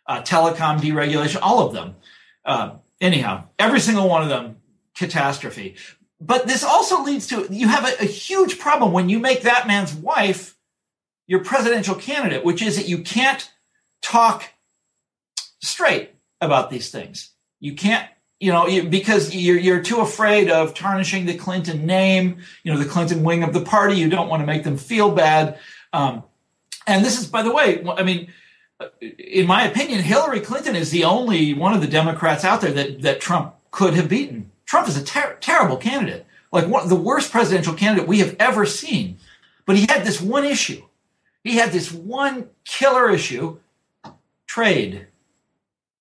[0.07, 1.95] uh, telecom deregulation, all of them.
[2.43, 4.57] Uh, anyhow, every single one of them
[4.95, 5.75] catastrophe.
[6.19, 9.67] But this also leads to you have a, a huge problem when you make that
[9.67, 10.55] man's wife
[11.27, 13.51] your presidential candidate, which is that you can't
[14.01, 14.51] talk
[15.61, 17.31] straight about these things.
[17.59, 18.07] You can't
[18.39, 22.89] you know, because you're, you're too afraid of tarnishing the Clinton name, you know, the
[22.89, 23.95] Clinton wing of the party.
[23.95, 25.57] You don't want to make them feel bad.
[25.93, 26.23] Um,
[26.85, 28.31] and this is, by the way, I mean,
[28.99, 33.01] in my opinion, Hillary Clinton is the only one of the Democrats out there that,
[33.01, 34.51] that Trump could have beaten.
[34.65, 38.65] Trump is a ter- terrible candidate, like one, the worst presidential candidate we have ever
[38.65, 39.17] seen.
[39.65, 40.83] But he had this one issue.
[41.43, 43.59] He had this one killer issue
[44.45, 45.07] trade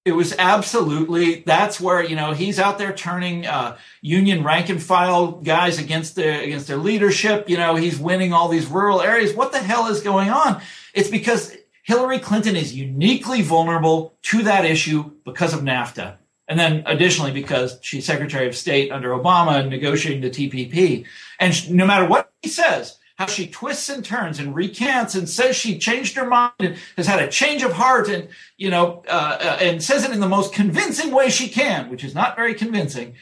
[0.05, 4.83] it was absolutely that's where you know he's out there turning uh, union rank and
[4.83, 7.49] file guys against their against their leadership.
[7.49, 9.35] You know he's winning all these rural areas.
[9.35, 10.61] What the hell is going on?
[10.93, 16.17] It's because hillary clinton is uniquely vulnerable to that issue because of nafta.
[16.47, 21.07] And then additionally because she's secretary of state under obama and negotiating the tpp
[21.39, 25.55] and no matter what he says how she twists and turns and recants and says
[25.55, 29.39] she changed her mind and has had a change of heart and you know uh,
[29.41, 32.55] uh, and says it in the most convincing way she can which is not very
[32.55, 33.15] convincing.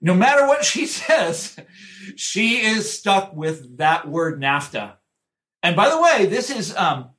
[0.00, 1.56] No matter what she says
[2.16, 4.94] she is stuck with that word nafta.
[5.62, 7.10] And by the way this is um,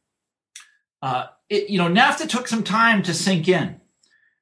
[1.02, 3.82] uh, it, you know nafta took some time to sink in.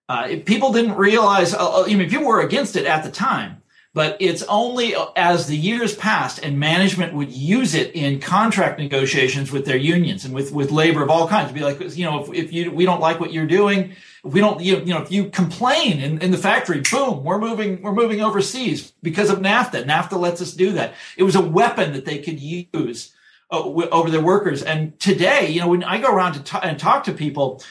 [0.07, 3.60] Uh, people didn't realize uh, I mean, people were against it at the time
[3.93, 9.51] but it's only as the years passed and management would use it in contract negotiations
[9.51, 12.23] with their unions and with, with labor of all kinds to be like, you know,
[12.23, 15.29] if, if you, we don't like what you're doing, we don't, you, know, if you
[15.29, 19.83] complain in, in the factory, boom, we're moving, we're moving overseas because of NAFTA.
[19.83, 20.93] NAFTA lets us do that.
[21.17, 23.13] It was a weapon that they could use
[23.51, 24.63] uh, over their workers.
[24.63, 27.61] And today, you know, when I go around to t- and talk to people,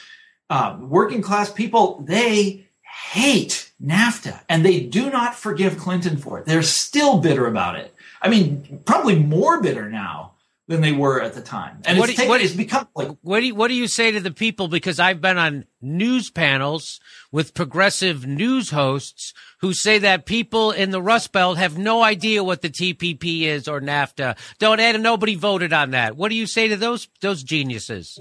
[0.51, 2.67] uh, working class people, they
[3.11, 6.45] hate NAFTA and they do not forgive Clinton for it.
[6.45, 7.93] They're still bitter about it.
[8.21, 10.33] I mean, probably more bitter now
[10.67, 11.81] than they were at the time.
[11.85, 13.09] And what it's, do, taken, what, it's become like.
[13.21, 14.67] What do, you, what do you say to the people?
[14.67, 16.99] Because I've been on news panels
[17.31, 22.43] with progressive news hosts who say that people in the Rust Belt have no idea
[22.43, 24.37] what the TPP is or NAFTA.
[24.59, 26.15] Don't and nobody voted on that.
[26.15, 28.19] What do you say to those those geniuses?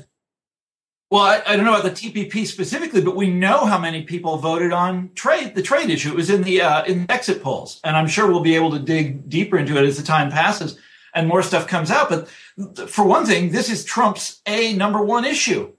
[1.11, 4.37] Well, I, I, don't know about the TPP specifically, but we know how many people
[4.37, 6.11] voted on trade, the trade issue.
[6.11, 8.79] It was in the uh, in exit polls, and I'm sure we'll be able to
[8.79, 10.79] dig deeper into it as the time passes
[11.15, 12.09] and more stuff comes out.
[12.09, 12.29] But
[12.89, 15.73] for one thing, this is Trump's a number one issue.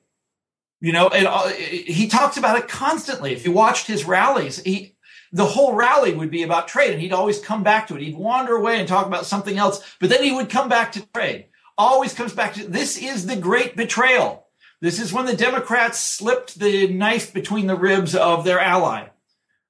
[0.79, 3.33] You know, uh, he talks about it constantly.
[3.33, 4.95] If you watched his rallies, he
[5.31, 8.01] the whole rally would be about trade, and he'd always come back to it.
[8.01, 11.07] He'd wander away and talk about something else, but then he would come back to
[11.13, 11.45] trade.
[11.77, 14.47] Always comes back to this is the great betrayal
[14.81, 19.07] this is when the Democrats slipped the knife between the ribs of their ally,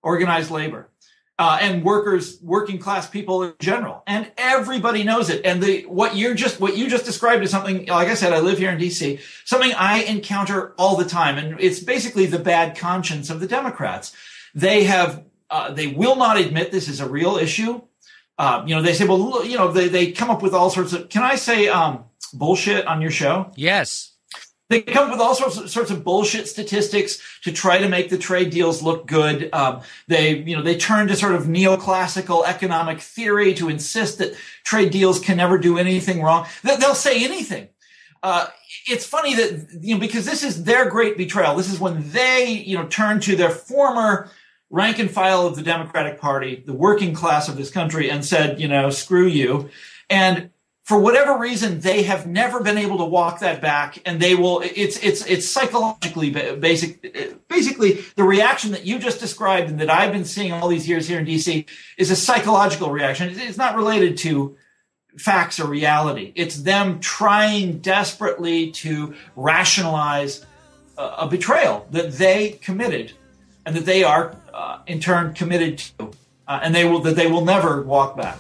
[0.02, 0.89] organized labor,
[1.38, 5.45] uh, and workers, working class people in general, and everybody knows it.
[5.45, 7.86] And the what you're just what you just described is something.
[7.88, 9.19] Like I said, I live here in D.C.
[9.43, 14.15] Something I encounter all the time, and it's basically the bad conscience of the Democrats.
[14.56, 17.82] They have uh, they will not admit this is a real issue.
[18.38, 20.93] Uh, you know, they say, well, you know, they, they come up with all sorts
[20.93, 23.52] of, can I say, um, bullshit on your show?
[23.56, 24.11] Yes.
[24.71, 28.10] They come up with all sorts of, sorts of bullshit statistics to try to make
[28.10, 29.49] the trade deals look good.
[29.53, 34.34] Um, they, you know, they turn to sort of neoclassical economic theory to insist that
[34.63, 36.47] trade deals can never do anything wrong.
[36.63, 37.67] They'll say anything.
[38.23, 38.47] Uh,
[38.88, 41.57] it's funny that you know because this is their great betrayal.
[41.57, 44.29] This is when they, you know, turn to their former
[44.69, 48.62] rank and file of the Democratic Party, the working class of this country, and said,
[48.62, 49.69] you know, screw you.
[50.10, 50.49] And
[50.91, 54.60] for whatever reason, they have never been able to walk that back, and they will.
[54.60, 57.47] It's it's it's psychologically basic.
[57.47, 61.08] Basically, the reaction that you just described and that I've been seeing all these years
[61.08, 61.65] here in DC
[61.97, 63.30] is a psychological reaction.
[63.39, 64.58] It's not related to
[65.17, 66.34] facts or reality.
[66.36, 70.45] It's them trying desperately to rationalize
[70.97, 73.13] a, betrayal that they committed
[73.65, 76.12] and that they are uh, in turn committed to,
[76.49, 78.38] uh, and they will that they will never walk back.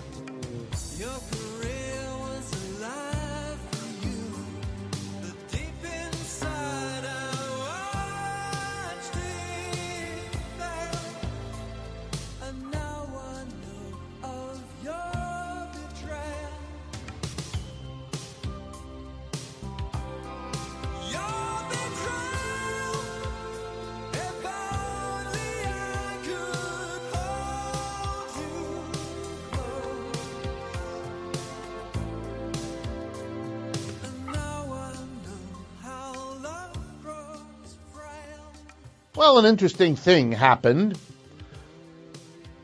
[39.31, 40.99] Well, an interesting thing happened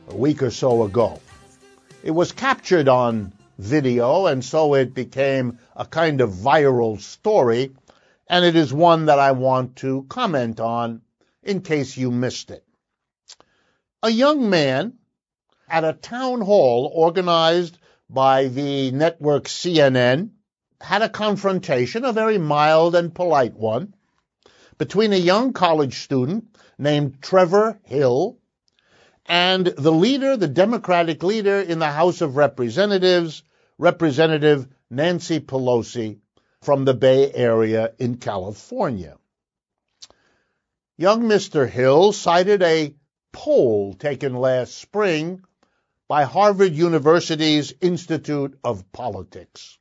[0.10, 1.22] a week or so ago.
[2.04, 7.72] It was captured on video, and so it became a kind of viral story,
[8.30, 11.04] and it is one that I want to comment on
[11.42, 12.66] in case you missed it.
[14.04, 14.96] A young man
[15.70, 17.78] at a town hall organized
[18.10, 20.32] by the network CNN
[20.82, 23.94] had a confrontation, a very mild and polite one,
[24.78, 28.38] between a young college student named Trevor Hill
[29.26, 33.44] and the leader, the Democratic leader in the House of Representatives,
[33.78, 36.20] Representative Nancy Pelosi
[36.62, 39.18] from the Bay Area in California.
[40.98, 41.70] Young Mr.
[41.70, 42.96] Hill cited a
[43.32, 45.44] poll taken last spring
[46.08, 49.78] by Harvard University's Institute of Politics.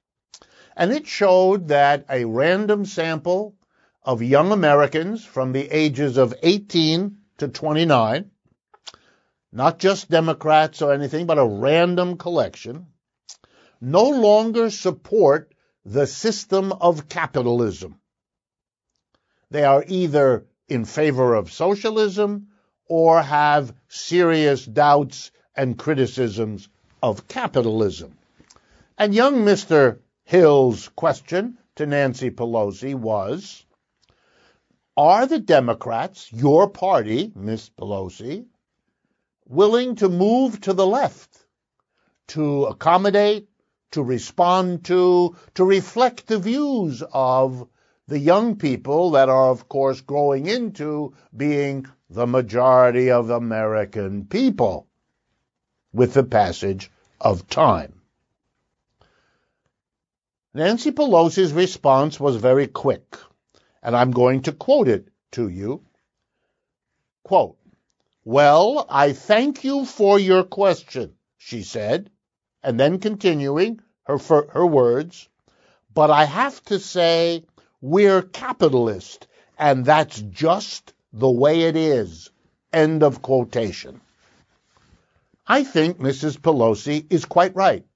[0.77, 3.56] And it showed that a random sample
[4.07, 8.31] of young Americans from the ages of 18 to 29,
[9.53, 12.87] not just Democrats or anything, but a random collection,
[13.81, 15.53] no longer support
[15.85, 17.99] the system of capitalism.
[19.51, 22.49] They are either in favor of socialism
[22.89, 26.69] or have serious doubts and criticisms
[27.03, 28.17] of capitalism.
[28.97, 29.99] And young Mr.
[30.25, 33.66] Hill's question to Nancy Pelosi was,
[34.97, 38.47] are the Democrats, your party, Miss Pelosi,
[39.47, 41.45] willing to move to the left
[42.29, 43.49] to accommodate,
[43.93, 47.69] to respond to, to reflect the views of
[48.09, 54.87] the young people that are, of course, growing into being the majority of American people
[55.93, 58.01] with the passage of time.
[60.55, 63.17] Nancy Pelosi's response was very quick
[63.87, 65.81] and I'm going to quote it to you.
[67.23, 67.57] Quote,
[68.25, 72.11] Well, I thank you for your question, she said,
[72.65, 75.29] and then continuing her, her words,
[75.95, 77.45] but I have to say
[77.81, 82.31] we're capitalist, and that's just the way it is.
[82.73, 84.01] End of quotation.
[85.47, 86.37] I think Mrs.
[86.39, 87.87] Pelosi is quite right.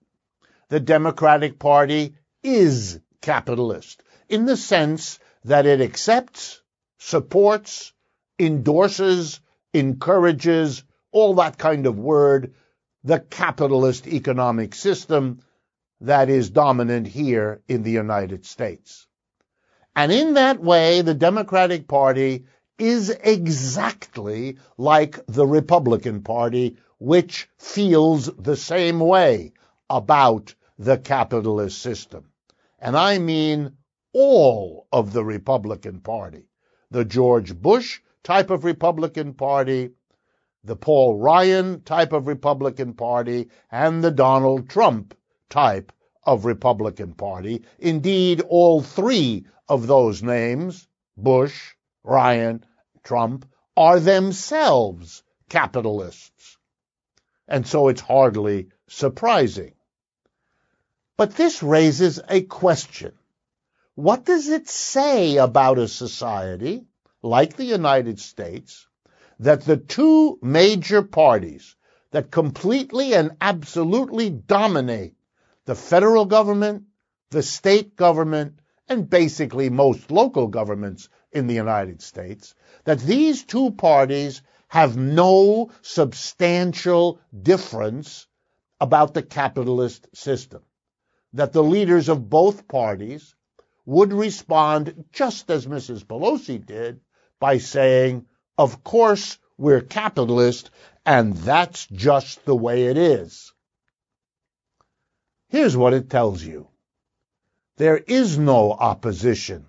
[0.68, 6.60] The Democratic Party is capitalist in the sense that it accepts,
[6.98, 7.92] supports,
[8.38, 9.40] endorses,
[9.72, 12.54] encourages, all that kind of word,
[13.04, 15.40] the capitalist economic system
[16.00, 19.06] that is dominant here in the United States.
[19.96, 22.44] And in that way, the Democratic Party
[22.78, 29.52] is exactly like the Republican Party, which feels the same way
[29.90, 32.24] about the capitalist system.
[32.78, 33.76] And I mean
[34.12, 36.46] all of the Republican Party.
[36.90, 39.90] The George Bush type of Republican Party,
[40.64, 45.16] the Paul Ryan type of Republican Party, and the Donald Trump
[45.48, 45.92] type
[46.24, 47.64] of Republican Party.
[47.78, 52.64] Indeed, all three of those names, Bush, Ryan,
[53.02, 53.46] Trump,
[53.76, 56.58] are themselves capitalists.
[57.48, 59.72] And so it's hardly surprising.
[61.16, 63.12] But this raises a question.
[64.00, 66.86] What does it say about a society
[67.22, 68.86] like the United States
[69.40, 71.76] that the two major parties
[72.10, 75.16] that completely and absolutely dominate
[75.66, 76.84] the federal government,
[77.28, 82.54] the state government, and basically most local governments in the United States,
[82.84, 88.26] that these two parties have no substantial difference
[88.80, 90.62] about the capitalist system.
[91.34, 93.34] That the leaders of both parties
[93.90, 96.04] would respond just as Mrs.
[96.04, 97.00] Pelosi did
[97.40, 98.24] by saying,
[98.56, 100.70] of course, we're capitalist,
[101.04, 103.52] and that's just the way it is.
[105.48, 106.68] Here's what it tells you.
[107.78, 109.66] There is no opposition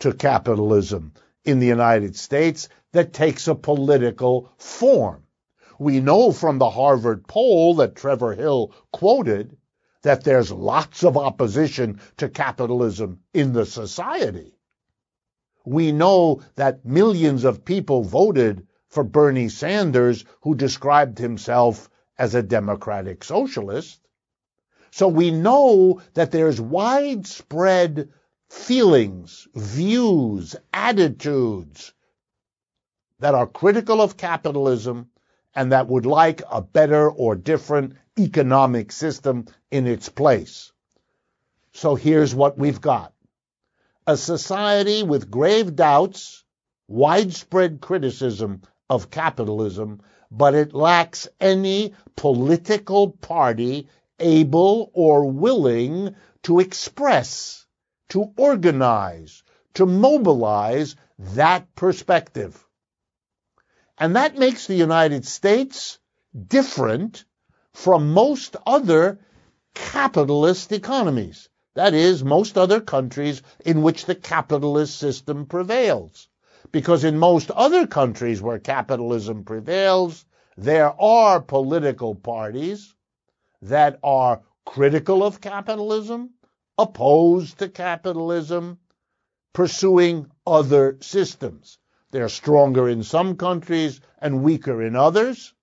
[0.00, 5.22] to capitalism in the United States that takes a political form.
[5.78, 9.56] We know from the Harvard poll that Trevor Hill quoted
[10.02, 14.58] that there's lots of opposition to capitalism in the society.
[15.64, 21.88] We know that millions of people voted for Bernie Sanders, who described himself
[22.18, 24.00] as a democratic socialist.
[24.90, 28.10] So we know that there's widespread
[28.50, 31.94] feelings, views, attitudes
[33.20, 35.08] that are critical of capitalism
[35.54, 40.72] and that would like a better or different economic system in its place.
[41.72, 43.12] So here's what we've got.
[44.06, 46.44] A society with grave doubts,
[46.88, 53.88] widespread criticism of capitalism, but it lacks any political party
[54.18, 57.66] able or willing to express,
[58.10, 59.42] to organize,
[59.74, 62.62] to mobilize that perspective.
[63.96, 65.98] And that makes the United States
[66.48, 67.24] different
[67.74, 69.18] from most other
[69.74, 71.48] capitalist economies.
[71.74, 76.28] That is, most other countries in which the capitalist system prevails
[76.72, 80.24] because in most other countries where capitalism prevails,
[80.56, 82.94] there are political parties
[83.60, 86.30] that are critical of capitalism,
[86.78, 88.78] opposed to capitalism,
[89.52, 91.78] pursuing other systems.
[92.10, 95.54] They're stronger in some countries and weaker in others.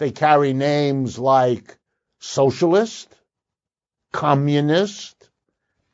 [0.00, 1.76] They carry names like
[2.20, 3.14] socialist,
[4.12, 5.28] communist,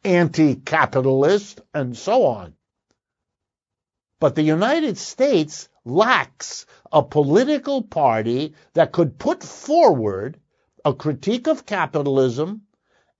[0.04, 2.54] anti-capitalist, and so on.
[4.20, 10.38] But the United States lacks a political party that could put forward
[10.84, 12.62] a critique of capitalism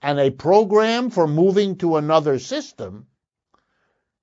[0.00, 3.08] and a program for moving to another system.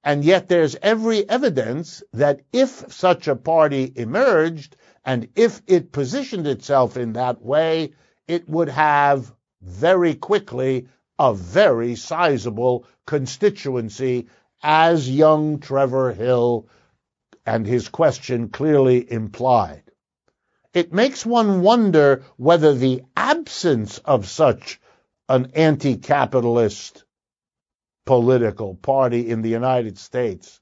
[0.01, 6.47] And yet there's every evidence that if such a party emerged and if it positioned
[6.47, 7.93] itself in that way,
[8.27, 10.87] it would have very quickly
[11.19, 14.27] a very sizable constituency
[14.61, 16.67] as young Trevor Hill
[17.45, 19.83] and his question clearly implied.
[20.73, 24.79] It makes one wonder whether the absence of such
[25.29, 27.03] an anti-capitalist
[28.05, 30.59] political party in the United States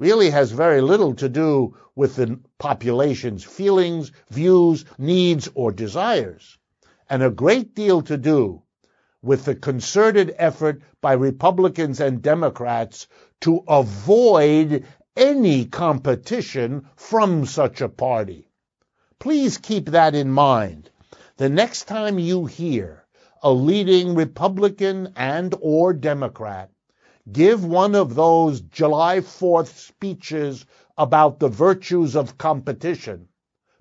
[0.00, 6.56] really has very little to do with the population's feelings, views, needs, or desires,
[7.10, 8.62] and a great deal to do
[9.20, 13.08] with the concerted effort by Republicans and Democrats
[13.42, 18.48] to avoid any competition from such a party.
[19.18, 20.88] Please keep that in mind.
[21.36, 23.04] The next time you hear
[23.42, 26.70] a leading Republican and or Democrat
[27.30, 30.64] give one of those July 4th speeches
[30.96, 33.28] about the virtues of competition,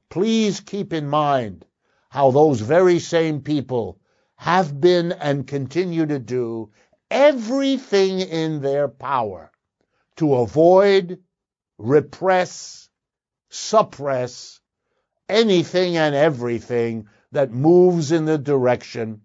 [0.10, 1.66] please keep in mind
[2.10, 4.00] how those very same people
[4.36, 6.72] have been and continue to do
[7.12, 9.52] everything in their power
[10.16, 11.20] to avoid,
[11.78, 12.90] repress,
[13.50, 14.60] suppress
[15.28, 19.22] anything and everything that moves in the direction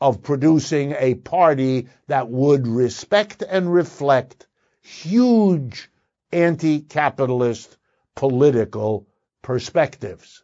[0.00, 4.46] of producing a party that would respect and reflect
[4.80, 5.90] huge
[6.32, 7.76] anti-capitalist
[8.14, 9.06] political
[9.42, 10.42] perspectives.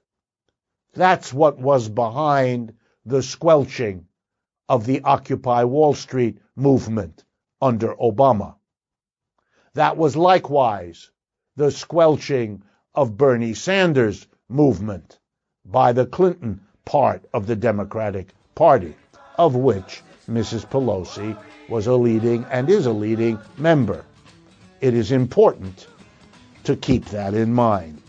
[0.95, 2.75] That's what was behind
[3.05, 4.07] the squelching
[4.69, 7.25] of the Occupy Wall Street movement
[7.61, 8.55] under Obama.
[9.75, 11.11] That was likewise
[11.57, 12.63] the squelching
[12.95, 15.19] of Bernie Sanders' movement
[15.65, 18.95] by the Clinton part of the Democratic Party,
[19.41, 20.67] of which Mrs.
[20.67, 21.35] Pelosi
[21.71, 24.05] was a leading and is a leading member.
[24.83, 25.87] It is important
[26.65, 28.03] to keep that in mind.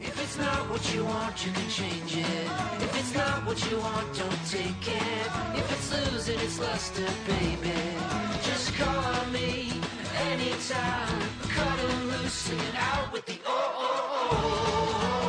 [0.00, 2.46] If it's not what you want, you can change it.
[2.86, 5.28] If it's not what you want, don't take it.
[5.60, 6.58] If it's losing its
[7.28, 7.80] baby,
[8.48, 9.70] just call me
[10.30, 11.20] anytime.
[11.56, 15.27] Cut loose, out with the oh, oh, oh.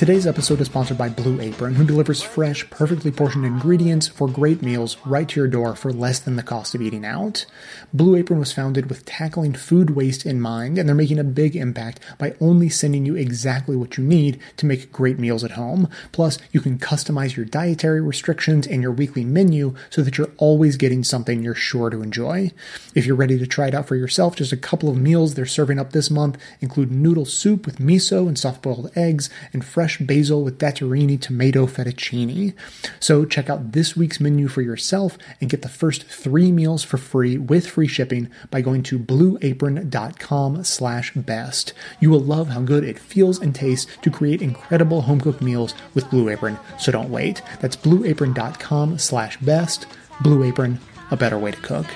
[0.00, 4.62] Today's episode is sponsored by Blue Apron, who delivers fresh, perfectly portioned ingredients for great
[4.62, 7.44] meals right to your door for less than the cost of eating out.
[7.92, 11.54] Blue Apron was founded with tackling food waste in mind, and they're making a big
[11.54, 15.86] impact by only sending you exactly what you need to make great meals at home.
[16.12, 20.78] Plus, you can customize your dietary restrictions and your weekly menu so that you're always
[20.78, 22.50] getting something you're sure to enjoy.
[22.94, 25.44] If you're ready to try it out for yourself, just a couple of meals they're
[25.44, 29.89] serving up this month include noodle soup with miso and soft boiled eggs and fresh
[29.98, 32.54] basil with datterini tomato fettuccine.
[32.98, 36.96] So check out this week's menu for yourself and get the first three meals for
[36.96, 41.72] free with free shipping by going to blueapron.com slash best.
[42.00, 45.74] You will love how good it feels and tastes to create incredible home cooked meals
[45.94, 47.42] with Blue Apron, so don't wait.
[47.60, 49.86] That's blueapron.com slash best.
[50.20, 50.78] Blue Apron,
[51.10, 51.86] a better way to cook.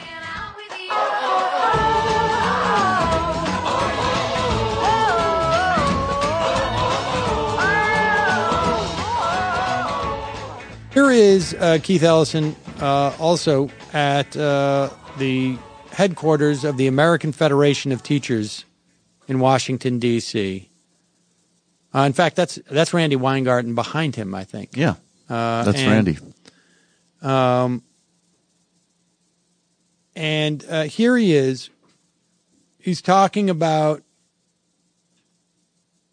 [10.95, 15.59] Here is uh, Keith Ellison, uh, also at uh, the
[15.90, 18.64] headquarters of the American Federation of Teachers
[19.26, 20.68] in Washington D.C.
[21.92, 24.76] Uh, in fact, that's that's Randi Weingarten behind him, I think.
[24.76, 24.95] Yeah,
[25.28, 26.18] Uh, that's and, Randi.
[27.22, 27.82] Um,
[30.14, 31.70] and uh, here he is.
[32.78, 34.03] He's talking about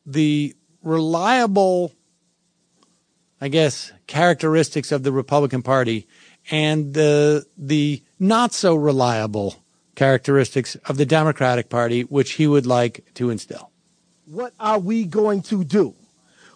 [0.07, 1.91] the reliable,
[3.43, 6.07] I guess, characteristics of the Republican Party
[6.51, 9.55] and the the not so reliable
[9.95, 13.71] characteristics of the Democratic Party, which he would like to instill.
[14.25, 15.93] what are we going to do?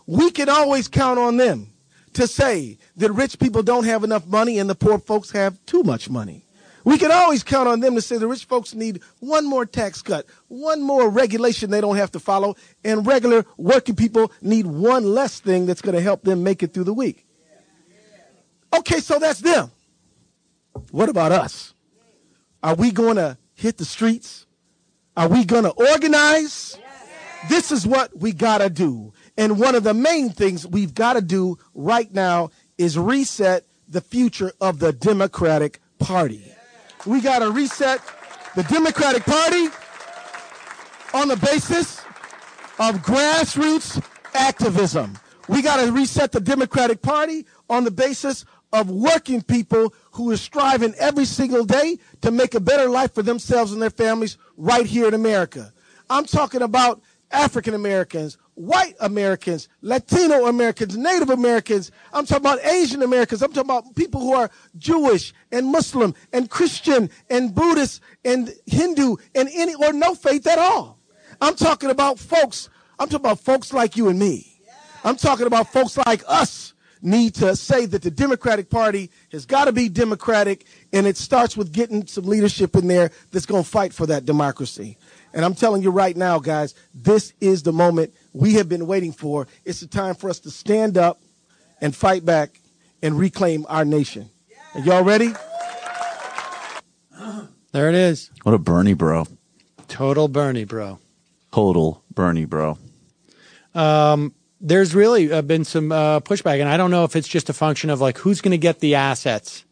[0.07, 1.71] We can always count on them
[2.13, 5.83] to say that rich people don't have enough money and the poor folks have too
[5.83, 6.44] much money.
[6.85, 10.03] We can always count on them to say the rich folks need one more tax
[10.03, 15.03] cut, one more regulation they don't have to follow, and regular working people need one
[15.03, 17.25] less thing that's going to help them make it through the week.
[18.71, 19.71] Okay, so that's them.
[20.91, 21.73] What about us?
[22.61, 24.45] Are we going to hit the streets?
[25.17, 26.77] Are we going to organize?
[27.49, 29.11] This is what we got to do.
[29.37, 34.01] And one of the main things we've got to do right now is reset the
[34.01, 36.54] future of the Democratic Party.
[37.05, 38.01] We got to reset
[38.55, 39.67] the Democratic Party
[41.13, 41.99] on the basis
[42.79, 44.03] of grassroots
[44.33, 45.17] activism.
[45.47, 50.37] We got to reset the Democratic Party on the basis of working people who are
[50.37, 54.85] striving every single day to make a better life for themselves and their families right
[54.85, 55.71] here in America.
[56.09, 57.01] I'm talking about
[57.31, 61.91] African Americans, white Americans, Latino Americans, Native Americans.
[62.13, 63.41] I'm talking about Asian Americans.
[63.41, 69.17] I'm talking about people who are Jewish and Muslim and Christian and Buddhist and Hindu
[69.35, 70.99] and any or no faith at all.
[71.41, 72.69] I'm talking about folks.
[72.97, 74.59] I'm talking about folks like you and me.
[75.03, 79.65] I'm talking about folks like us need to say that the Democratic Party has got
[79.65, 83.69] to be democratic and it starts with getting some leadership in there that's going to
[83.69, 84.97] fight for that democracy.
[85.33, 89.13] And I'm telling you right now, guys, this is the moment we have been waiting
[89.13, 89.47] for.
[89.63, 91.21] It's the time for us to stand up
[91.79, 92.59] and fight back
[93.01, 94.29] and reclaim our nation.
[94.75, 95.31] Are y'all ready?
[97.71, 98.31] There it is.
[98.43, 99.25] What a Bernie bro.
[99.87, 100.99] Total Bernie, bro.
[101.51, 102.77] Total Bernie bro.
[103.73, 107.49] Um, there's really uh, been some uh, pushback, and I don't know if it's just
[107.49, 109.63] a function of like who's going to get the assets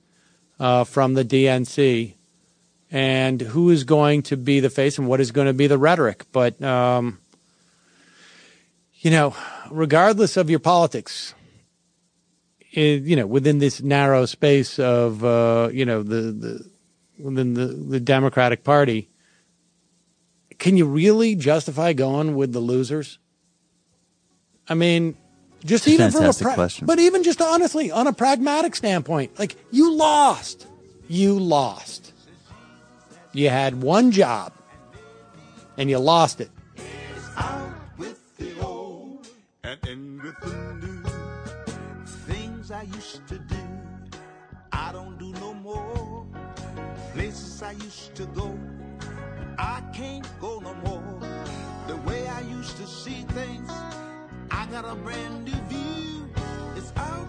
[0.59, 2.14] uh, from the DNC
[2.91, 5.78] and who is going to be the face and what is going to be the
[5.78, 6.26] rhetoric.
[6.32, 7.20] But, um,
[9.04, 9.36] you know,
[9.70, 11.36] regardless of your politics,
[12.72, 16.72] it, you know, within this narrow space of, uh, you know, the, the
[17.20, 19.10] within the, the Democratic Party,
[20.58, 23.20] can you really justify going with the losers?
[24.70, 25.18] I mean,
[25.66, 26.88] just even from a fantastic pra- question.
[26.88, 30.66] but even just honestly on a pragmatic standpoint, like you lost,
[31.10, 32.14] you lost.
[33.34, 34.54] You had one job,
[35.78, 36.51] and you lost it.
[39.82, 41.04] The new
[42.28, 43.56] things I used to do.
[44.72, 46.28] I don't do no more.
[47.14, 48.58] Places I used to go,
[49.58, 51.20] I can't go no more.
[51.88, 53.70] The way I used to see things,
[54.52, 56.30] I got a brand new view.
[56.76, 57.28] It's out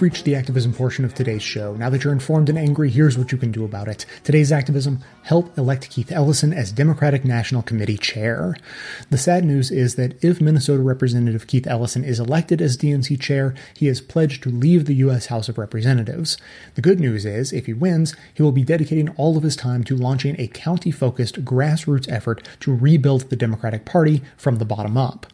[0.00, 1.74] You've reached the activism portion of today's show.
[1.74, 4.06] Now that you're informed and angry, here's what you can do about it.
[4.24, 8.56] Today's activism help elect Keith Ellison as Democratic National Committee chair.
[9.10, 13.54] The sad news is that if Minnesota Representative Keith Ellison is elected as DNC chair,
[13.74, 15.26] he has pledged to leave the U.S.
[15.26, 16.38] House of Representatives.
[16.76, 19.84] The good news is, if he wins, he will be dedicating all of his time
[19.84, 24.96] to launching a county focused grassroots effort to rebuild the Democratic Party from the bottom
[24.96, 25.26] up.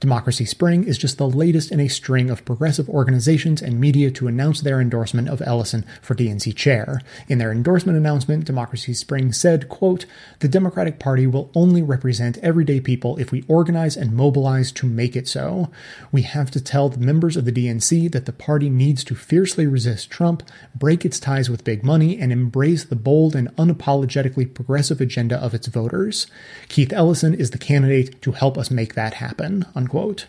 [0.00, 4.28] Democracy Spring is just the latest in a string of progressive organizations and media to
[4.28, 7.00] announce their endorsement of Ellison for DNC chair.
[7.28, 10.06] In their endorsement announcement, Democracy Spring said, quote,
[10.38, 15.16] The Democratic Party will only represent everyday people if we organize and mobilize to make
[15.16, 15.70] it so.
[16.12, 19.66] We have to tell the members of the DNC that the party needs to fiercely
[19.66, 20.42] resist Trump,
[20.74, 25.54] break its ties with big money, and embrace the bold and unapologetically progressive agenda of
[25.54, 26.26] its voters.
[26.68, 30.26] Keith Ellison is the candidate to help us make that happen unquote.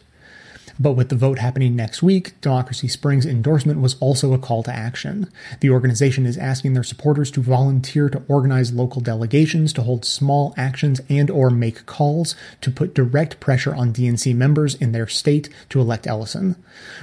[0.82, 4.71] But with the vote happening next week, Democracy Springs endorsement was also a call to
[4.71, 5.30] action.
[5.59, 10.53] The organization is asking their supporters to volunteer to organize local delegations to hold small
[10.55, 15.49] actions and or make calls to put direct pressure on DNC members in their state
[15.67, 16.55] to elect Ellison.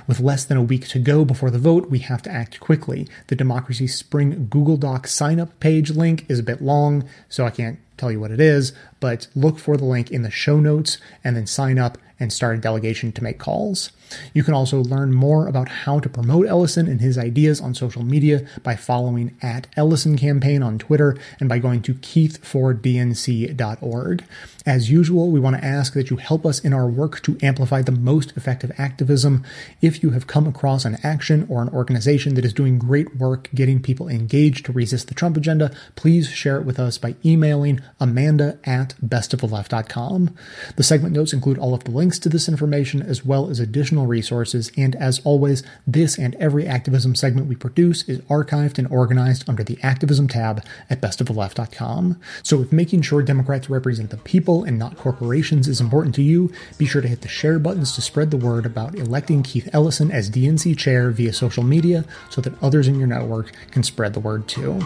[0.07, 3.07] With less than a week to go before the vote, we have to act quickly.
[3.27, 7.51] The Democracy Spring Google Doc sign up page link is a bit long, so I
[7.51, 10.99] can't tell you what it is, but look for the link in the show notes
[11.24, 13.91] and then sign up and start a delegation to make calls.
[14.35, 18.05] You can also learn more about how to promote Ellison and his ideas on social
[18.05, 24.25] media by following at Ellison Campaign on Twitter and by going to keithfordnc.org.
[24.67, 27.83] As usual, we want to ask that you help us in our work to amplify
[27.83, 29.45] the most effective activism.
[29.81, 33.49] If you have come across an action or an organization that is doing great work
[33.55, 37.81] getting people engaged to resist the Trump agenda, please share it with us by emailing
[38.01, 40.35] amanda at bestoftheleft.com.
[40.75, 43.96] The segment notes include all of the links to this information as well as additional
[44.05, 49.49] resources, and as always, this and every activism segment we produce is archived and organized
[49.49, 52.21] under the activism tab at bestoftheleft.com.
[52.43, 56.53] So if making sure Democrats represent the people and not corporations is important to you,
[56.77, 60.11] be sure to hit the share buttons to spread the word about electing Keith Ellison
[60.11, 64.21] as DNC chair via social media so that others in your network can spread the
[64.21, 64.81] word too.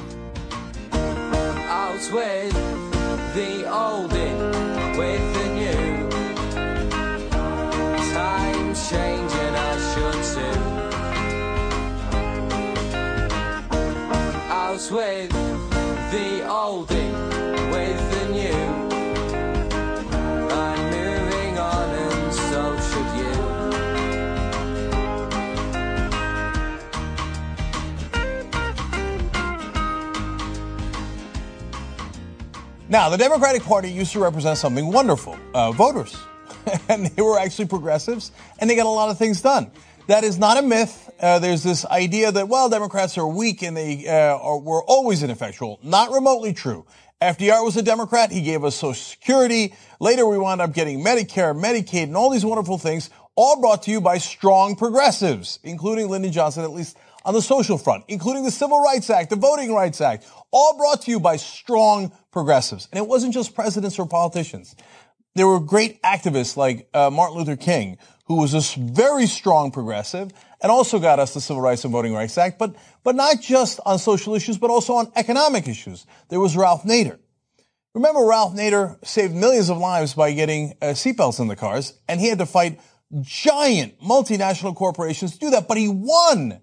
[14.90, 15.30] With
[16.10, 17.12] the old in
[17.70, 18.64] with the new.
[20.50, 23.34] I'm moving on, and so should you.
[32.88, 36.16] Now, the Democratic Party used to represent something wonderful uh, voters.
[36.88, 39.70] and they were actually progressives, and they got a lot of things done.
[40.06, 41.08] That is not a myth.
[41.20, 45.22] Uh, there's this idea that, well, Democrats are weak and they uh, are, were always
[45.22, 45.78] ineffectual.
[45.82, 46.84] Not remotely true.
[47.22, 48.32] FDR was a Democrat.
[48.32, 49.74] He gave us Social Security.
[50.00, 53.90] Later, we wound up getting Medicare, Medicaid, and all these wonderful things, all brought to
[53.90, 58.50] you by strong progressives, including Lyndon Johnson, at least on the social front, including the
[58.50, 62.88] Civil Rights Act, the Voting Rights Act, all brought to you by strong progressives.
[62.90, 64.74] And it wasn't just presidents or politicians.
[65.34, 70.32] There were great activists like uh, Martin Luther King, who was a very strong progressive
[70.62, 73.80] and also got us the Civil Rights and Voting Rights Act, but, but not just
[73.86, 76.06] on social issues, but also on economic issues.
[76.28, 77.18] There was Ralph Nader.
[77.94, 82.20] Remember, Ralph Nader saved millions of lives by getting uh, seatbelts in the cars, and
[82.20, 82.78] he had to fight
[83.20, 86.60] giant multinational corporations to do that, but he won.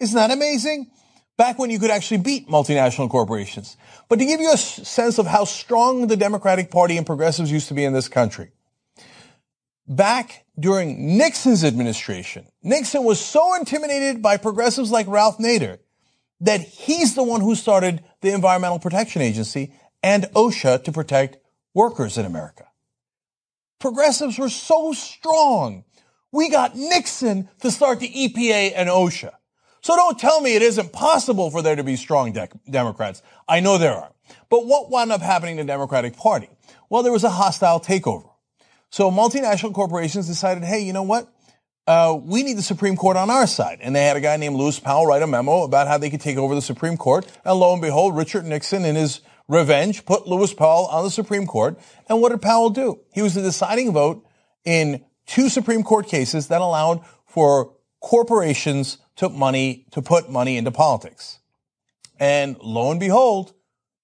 [0.00, 0.90] Isn't that amazing?
[1.36, 3.76] Back when you could actually beat multinational corporations.
[4.08, 7.68] But to give you a sense of how strong the Democratic Party and progressives used
[7.68, 8.52] to be in this country,
[9.86, 15.78] back during Nixon's administration, Nixon was so intimidated by progressives like Ralph Nader
[16.40, 19.72] that he's the one who started the Environmental Protection Agency
[20.02, 21.38] and OSHA to protect
[21.74, 22.66] workers in America.
[23.78, 25.84] Progressives were so strong.
[26.32, 29.32] We got Nixon to start the EPA and OSHA.
[29.86, 33.22] So don't tell me it isn't possible for there to be strong de- Democrats.
[33.48, 34.10] I know there are.
[34.50, 36.48] But what wound up happening to the Democratic Party?
[36.90, 38.28] Well, there was a hostile takeover.
[38.90, 41.32] So multinational corporations decided, hey, you know what?
[41.86, 43.78] Uh, we need the Supreme Court on our side.
[43.80, 46.20] And they had a guy named Lewis Powell write a memo about how they could
[46.20, 47.24] take over the Supreme Court.
[47.44, 51.46] And lo and behold, Richard Nixon, in his revenge, put Lewis Powell on the Supreme
[51.46, 51.78] Court.
[52.08, 52.98] And what did Powell do?
[53.12, 54.26] He was the deciding vote
[54.64, 60.70] in two Supreme Court cases that allowed for corporations to money to put money into
[60.70, 61.38] politics.
[62.18, 63.52] And lo and behold,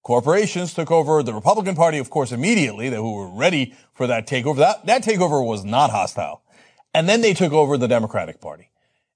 [0.03, 4.57] corporations took over the Republican Party, of course, immediately, who were ready for that takeover.
[4.57, 6.43] That, that takeover was not hostile.
[6.93, 8.69] And then they took over the Democratic Party.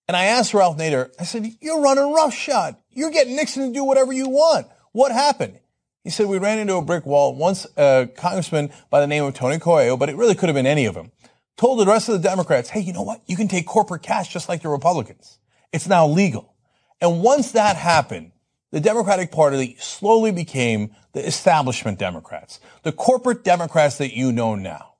[0.07, 2.77] And I asked Ralph Nader, I said, you're running roughshod.
[2.91, 4.67] You're getting Nixon to do whatever you want.
[4.93, 5.59] What happened?
[6.03, 7.35] He said, we ran into a brick wall.
[7.35, 10.65] Once a congressman by the name of Tony Coelho, but it really could have been
[10.65, 11.11] any of them,
[11.57, 13.21] told the rest of the Democrats, hey, you know what?
[13.27, 15.39] You can take corporate cash just like the Republicans.
[15.71, 16.55] It's now legal.
[17.01, 18.31] And once that happened,
[18.71, 24.95] the Democratic Party slowly became the establishment Democrats, the corporate Democrats that you know now.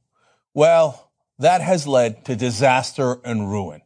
[0.53, 3.81] Well, that has led to disaster and ruin.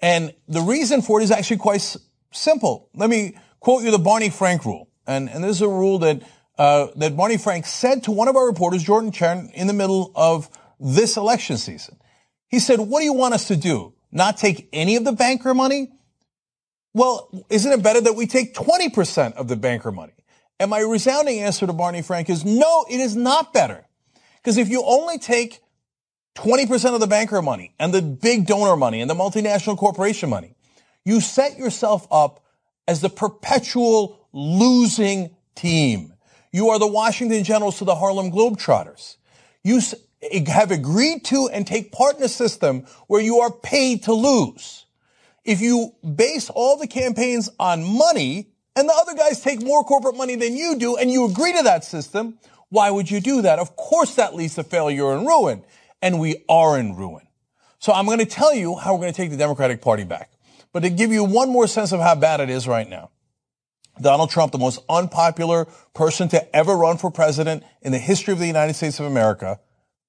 [0.00, 1.96] And the reason for it is actually quite
[2.32, 2.90] simple.
[2.94, 4.90] Let me quote you the Barney Frank rule.
[5.06, 6.22] And, and this is a rule that,
[6.58, 10.12] uh, that Barney Frank said to one of our reporters, Jordan Chen, in the middle
[10.14, 10.50] of
[10.80, 11.96] this election season.
[12.48, 13.94] He said, what do you want us to do?
[14.12, 15.90] Not take any of the banker money?
[16.94, 20.12] Well, isn't it better that we take 20% of the banker money?
[20.60, 23.84] And my resounding answer to Barney Frank is no, it is not better.
[24.36, 25.60] Because if you only take
[26.36, 30.54] 20% of the banker money and the big donor money and the multinational corporation money,
[31.04, 32.44] you set yourself up
[32.86, 36.14] as the perpetual losing team.
[36.52, 39.16] You are the Washington Generals to the Harlem Globetrotters.
[39.64, 39.80] You
[40.46, 44.83] have agreed to and take part in a system where you are paid to lose.
[45.44, 50.16] If you base all the campaigns on money and the other guys take more corporate
[50.16, 52.38] money than you do and you agree to that system,
[52.70, 53.58] why would you do that?
[53.58, 55.64] Of course that leads to failure and ruin.
[56.00, 57.26] And we are in ruin.
[57.78, 60.30] So I'm going to tell you how we're going to take the Democratic Party back.
[60.72, 63.10] But to give you one more sense of how bad it is right now,
[64.00, 68.40] Donald Trump, the most unpopular person to ever run for president in the history of
[68.40, 69.60] the United States of America,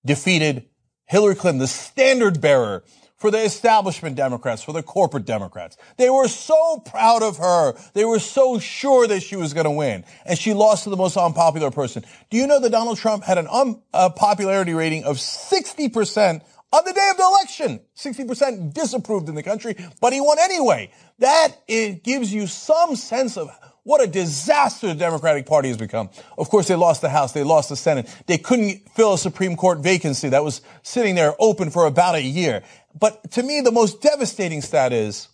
[0.06, 0.66] defeated
[1.06, 2.84] Hillary Clinton, the standard bearer
[3.18, 5.78] for the establishment Democrats, for the corporate Democrats.
[5.98, 7.74] They were so proud of her.
[7.94, 10.04] They were so sure that she was going to win.
[10.26, 12.04] And she lost to the most unpopular person.
[12.30, 16.42] Do you know that Donald Trump had an unpopularity rating of 60%
[16.74, 17.80] on the day of the election?
[17.96, 20.92] 60% disapproved in the country, but he won anyway.
[21.20, 23.50] That it gives you some sense of
[23.86, 26.10] what a disaster the Democratic Party has become.
[26.40, 27.34] Of course, they lost the House.
[27.34, 28.10] They lost the Senate.
[28.26, 32.22] They couldn't fill a Supreme Court vacancy that was sitting there open for about a
[32.22, 32.64] year.
[33.00, 35.28] But to me, the most devastating stat is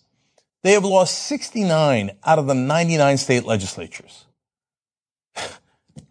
[0.62, 4.26] they have lost 69 out of the 99 state legislatures.
[5.34, 5.48] The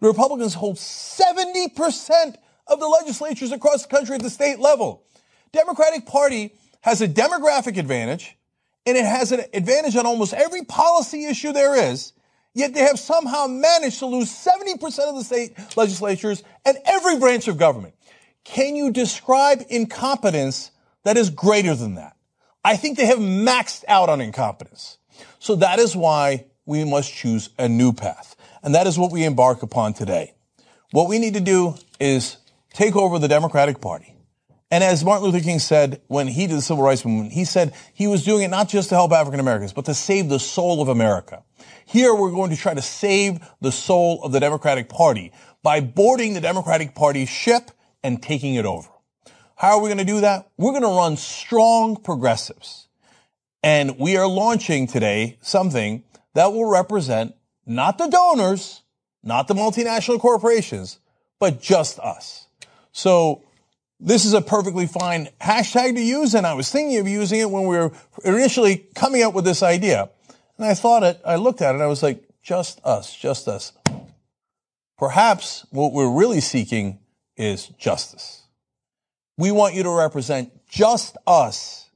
[0.00, 2.34] Republicans hold 70%
[2.66, 5.04] of the legislatures across the country at the state level.
[5.52, 8.36] Democratic Party has a demographic advantage
[8.84, 12.12] and it has an advantage on almost every policy issue there is.
[12.54, 17.48] Yet they have somehow managed to lose 70% of the state legislatures and every branch
[17.48, 17.94] of government.
[18.44, 20.70] Can you describe incompetence
[21.04, 22.16] that is greater than that?
[22.64, 24.98] I think they have maxed out on incompetence.
[25.38, 28.36] So that is why we must choose a new path.
[28.62, 30.34] And that is what we embark upon today.
[30.90, 32.36] What we need to do is
[32.74, 34.14] take over the Democratic Party.
[34.70, 37.74] And as Martin Luther King said when he did the civil rights movement, he said
[37.92, 40.80] he was doing it not just to help African Americans, but to save the soul
[40.80, 41.42] of America.
[41.86, 46.34] Here we're going to try to save the soul of the Democratic Party by boarding
[46.34, 47.70] the Democratic Party ship
[48.02, 48.88] and taking it over.
[49.56, 50.50] How are we going to do that?
[50.56, 52.88] We're going to run strong progressives.
[53.62, 56.02] And we are launching today something
[56.34, 58.82] that will represent not the donors,
[59.22, 60.98] not the multinational corporations,
[61.38, 62.46] but just us.
[62.90, 63.44] So
[64.00, 67.50] this is a perfectly fine hashtag to use, and I was thinking of using it
[67.50, 67.92] when we were
[68.24, 70.10] initially coming up with this idea.
[70.58, 73.72] And I thought it, I looked at it, I was like, just us, just us.
[74.98, 76.98] Perhaps what we're really seeking
[77.36, 78.42] is justice.
[79.36, 81.90] We want you to represent just us,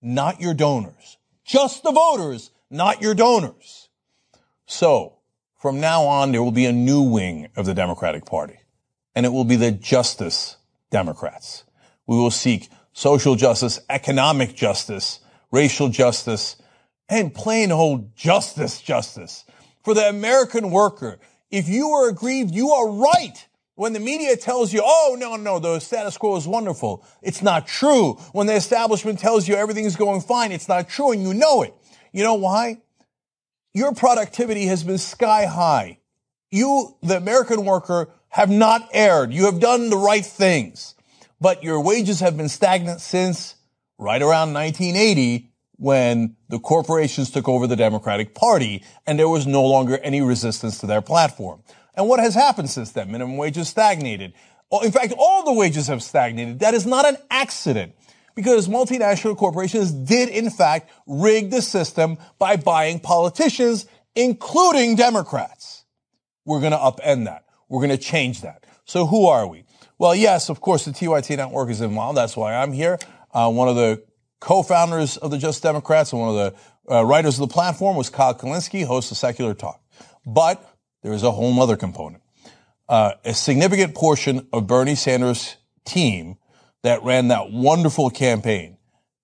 [0.00, 1.18] not your donors.
[1.44, 3.88] Just the voters, not your donors.
[4.66, 5.18] So,
[5.58, 8.58] from now on, there will be a new wing of the Democratic Party,
[9.14, 10.56] and it will be the Justice
[10.90, 11.64] Democrats.
[12.06, 15.20] We will seek social justice, economic justice,
[15.52, 16.56] racial justice,
[17.08, 19.44] and plain old justice justice.
[19.84, 21.18] For the American worker,
[21.50, 23.46] if you are aggrieved, you are right.
[23.76, 27.66] When the media tells you, oh, no, no, the status quo is wonderful, it's not
[27.66, 28.14] true.
[28.32, 31.74] When the establishment tells you everything's going fine, it's not true, and you know it.
[32.12, 32.78] You know why?
[33.74, 35.98] Your productivity has been sky high.
[36.50, 39.32] You, the American worker, have not erred.
[39.32, 40.94] You have done the right things.
[41.40, 43.56] But your wages have been stagnant since
[43.98, 49.64] right around 1980 when the corporations took over the Democratic Party and there was no
[49.64, 51.62] longer any resistance to their platform.
[51.94, 53.10] And what has happened since then?
[53.10, 54.32] Minimum wages stagnated.
[54.82, 56.60] In fact, all the wages have stagnated.
[56.60, 57.94] That is not an accident
[58.34, 65.84] because multinational corporations did in fact rig the system by buying politicians, including Democrats.
[66.44, 67.44] We're going to upend that.
[67.68, 68.64] We're going to change that.
[68.84, 69.64] So who are we?
[69.98, 72.18] Well, yes, of course, the TYT network is involved.
[72.18, 72.98] That's why I'm here.
[73.32, 74.02] Uh, one of the
[74.40, 78.10] co-founders of the Just Democrats and one of the uh, writers of the platform was
[78.10, 79.80] Kyle Kulinski, host of Secular Talk.
[80.24, 80.64] But
[81.02, 82.22] there is a whole other component.
[82.88, 86.36] Uh, a significant portion of Bernie Sanders' team
[86.82, 88.76] that ran that wonderful campaign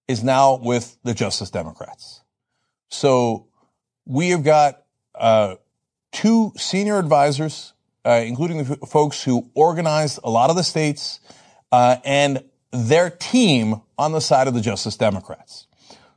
[0.09, 2.23] is now with the Justice Democrats.
[2.89, 3.47] So
[4.05, 4.83] we have got
[5.15, 5.57] uh,
[6.11, 7.73] two senior advisors,
[8.05, 11.21] uh, including the f- folks who organized a lot of the states,
[11.71, 15.67] uh, and their team on the side of the Justice Democrats.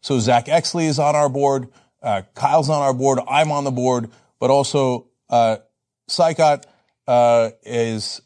[0.02, 1.68] So Zack Exley is on our board,
[2.02, 4.10] uh, Kyle's on our board, I'm on the board,
[4.40, 5.58] but also uh,
[6.10, 6.64] Saikat
[7.08, 8.22] uh, is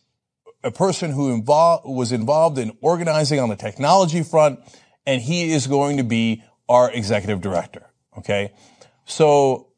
[0.64, 4.60] a person who involved was involved in organizing on the technology front,
[5.06, 7.86] and he is going to be our executive director.
[8.18, 8.52] Okay,
[9.06, 9.70] so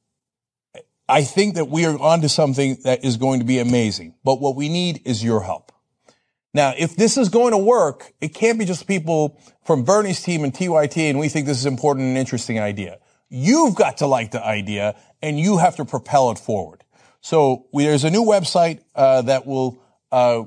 [1.07, 4.15] I think that we are onto something that is going to be amazing.
[4.23, 5.70] But what we need is your help.
[6.53, 10.43] Now, if this is going to work, it can't be just people from Bernie's team
[10.43, 12.99] and TYT and we think this is important and interesting idea.
[13.29, 16.83] You've got to like the idea and you have to propel it forward.
[17.21, 19.81] So we, there's a new website uh, that will
[20.11, 20.43] uh,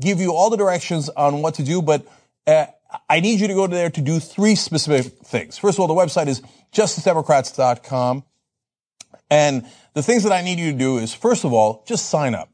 [0.00, 2.06] give you all the directions on what to do, but
[2.46, 2.66] uh,
[3.08, 5.58] I need you to go to there to do three specific things.
[5.58, 8.24] First of all, the website is justicedemocrats.com.
[9.30, 12.34] And the things that I need you to do is, first of all, just sign
[12.34, 12.50] up.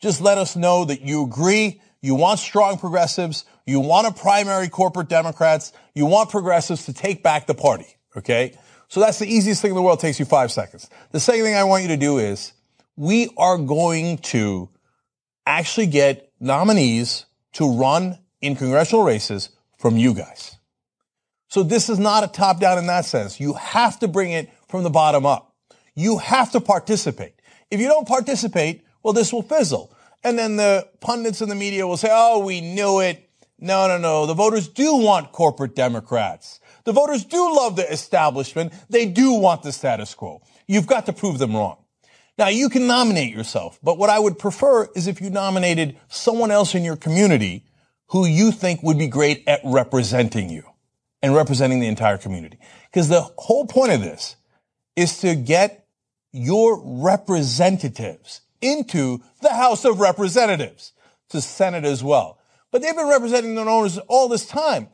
[0.00, 3.44] Just let us know that you agree you want strong progressives.
[3.64, 5.72] You want a primary corporate Democrats.
[5.94, 7.96] You want progressives to take back the party.
[8.16, 8.58] Okay.
[8.88, 10.00] So that's the easiest thing in the world.
[10.00, 10.90] It takes you five seconds.
[11.12, 12.52] The second thing I want you to do is
[12.96, 14.68] we are going to
[15.46, 17.24] actually get nominees
[17.54, 19.48] to run in congressional races
[19.78, 20.56] from you guys.
[21.48, 23.40] So this is not a top down in that sense.
[23.40, 25.54] You have to bring it from the bottom up.
[25.94, 27.34] You have to participate.
[27.70, 29.94] If you don't participate, well, this will fizzle.
[30.24, 33.28] And then the pundits in the media will say, oh, we knew it.
[33.58, 34.26] No, no, no.
[34.26, 36.60] The voters do want corporate Democrats.
[36.84, 38.72] The voters do love the establishment.
[38.90, 40.42] They do want the status quo.
[40.66, 41.78] You've got to prove them wrong.
[42.38, 46.50] Now, you can nominate yourself, but what I would prefer is if you nominated someone
[46.50, 47.66] else in your community
[48.08, 50.64] who you think would be great at representing you
[51.22, 52.58] and representing the entire community.
[52.90, 54.36] Because the whole point of this
[54.96, 55.86] is to get
[56.32, 60.92] your representatives into the House of Representatives,
[61.28, 62.38] to Senate as well.
[62.70, 64.88] But they've been representing their owners all this time.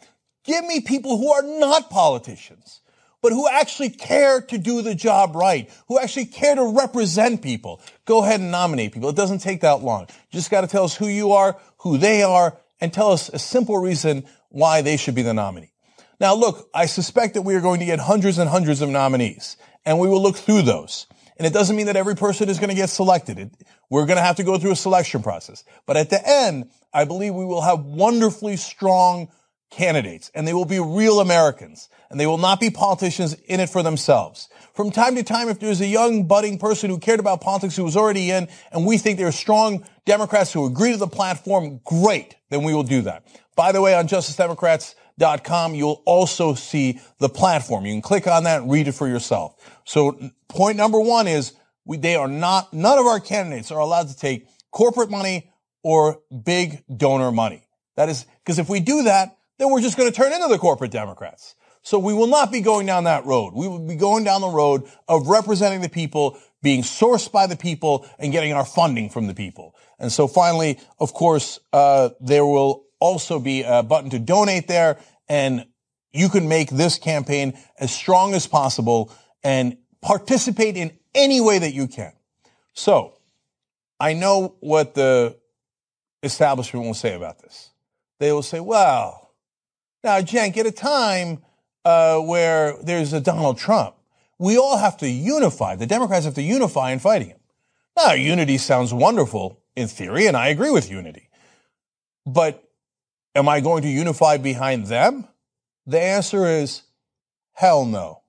[0.45, 2.81] Give me people who are not politicians,
[3.21, 7.81] but who actually care to do the job right, who actually care to represent people.
[8.05, 9.11] Go ahead and nominate people.
[9.11, 10.03] It doesn't take that long.
[10.03, 13.29] You just got to tell us who you are, who they are, and tell us
[13.29, 15.73] a simple reason why they should be the nominee.
[16.21, 19.57] Now look, I suspect that we are going to get hundreds and hundreds of nominees,
[19.85, 21.07] and we will look through those.
[21.39, 23.39] And it doesn't mean that every person is going to get selected.
[23.39, 23.51] It,
[23.89, 25.65] we're going to have to go through a selection process.
[25.87, 29.29] But at the end, I believe we will have wonderfully strong
[29.71, 33.69] candidates and they will be real Americans and they will not be politicians in it
[33.69, 34.49] for themselves.
[34.73, 37.85] From time to time, if there's a young budding person who cared about politics who
[37.85, 41.81] was already in and we think there are strong Democrats who agree to the platform,
[41.85, 43.27] great, then we will do that.
[43.57, 44.07] By the way, on
[45.19, 47.87] justicedemocrats.com, you'll also see the platform.
[47.87, 49.55] You can click on that and read it for yourself.
[49.85, 51.53] So point number one is
[51.85, 55.51] we, they are not, none of our candidates are allowed to take corporate money
[55.83, 57.67] or big donor money.
[57.97, 60.59] That is, because if we do that, then we're just going to turn into the
[60.59, 61.55] corporate Democrats.
[61.83, 63.55] So we will not be going down that road.
[63.55, 67.57] We will be going down the road of representing the people, being sourced by the
[67.57, 69.75] people, and getting our funding from the people.
[69.99, 74.99] And so finally, of course, uh, there will also be a button to donate there,
[75.29, 75.67] and
[76.13, 81.75] you can make this campaign as strong as possible and participate in any way that
[81.75, 82.13] you can.
[82.73, 83.15] So
[84.01, 85.37] I know what the
[86.23, 87.71] establishment will say about this.
[88.19, 89.29] They will say, well,
[90.05, 91.43] now, Cenk, at a time
[91.85, 93.97] uh, where there's a Donald Trump,
[94.39, 95.75] we all have to unify.
[95.75, 97.39] The Democrats have to unify in fighting him.
[97.97, 101.29] Now, unity sounds wonderful in theory, and I agree with unity.
[102.25, 102.68] But
[103.35, 105.27] am I going to unify behind them?
[105.87, 106.83] The answer is
[107.53, 108.23] hell no.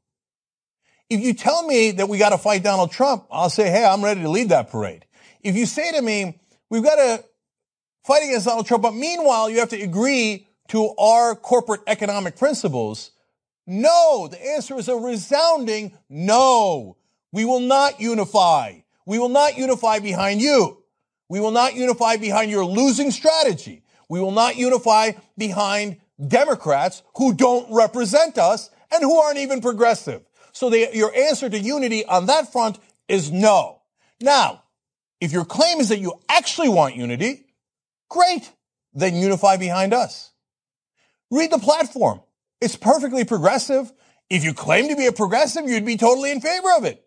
[1.10, 4.04] If you tell me that we got to fight Donald Trump, I'll say, hey, I'm
[4.04, 5.06] ready to lead that parade.
[5.42, 6.40] If you say to me,
[6.70, 7.24] we've got to
[8.06, 13.12] fight against Donald Trump, but meanwhile, you have to agree to our corporate economic principles,
[13.66, 14.28] no.
[14.30, 16.98] The answer is a resounding no.
[17.32, 18.80] We will not unify.
[19.06, 20.84] We will not unify behind you.
[21.28, 23.84] We will not unify behind your losing strategy.
[24.10, 30.24] We will not unify behind Democrats who don't represent us and who aren't even progressive.
[30.52, 33.82] So your answer to unity on that front is no.
[34.20, 34.64] Now,
[35.22, 37.46] if your claim is that you actually want unity,
[38.10, 38.52] great.
[38.94, 40.32] Then unify behind us.
[41.30, 42.22] Read the platform.
[42.60, 43.92] It's perfectly progressive.
[44.30, 47.04] If you claim to be a progressive, you'd be totally in favor of it.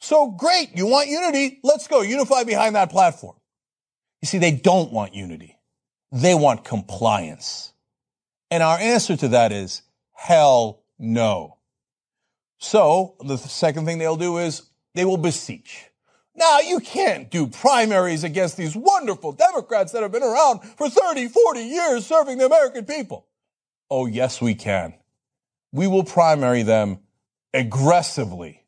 [0.00, 0.76] So great.
[0.76, 1.60] You want unity?
[1.62, 2.00] Let's go.
[2.00, 3.36] Unify behind that platform.
[4.22, 5.51] You see, they don't want unity.
[6.12, 7.72] They want compliance.
[8.50, 9.82] And our answer to that is
[10.12, 11.56] hell no.
[12.58, 14.62] So the second thing they'll do is
[14.94, 15.88] they will beseech.
[16.34, 21.28] Now, you can't do primaries against these wonderful Democrats that have been around for 30,
[21.28, 23.26] 40 years serving the American people.
[23.90, 24.94] Oh, yes, we can.
[25.72, 27.00] We will primary them
[27.52, 28.64] aggressively.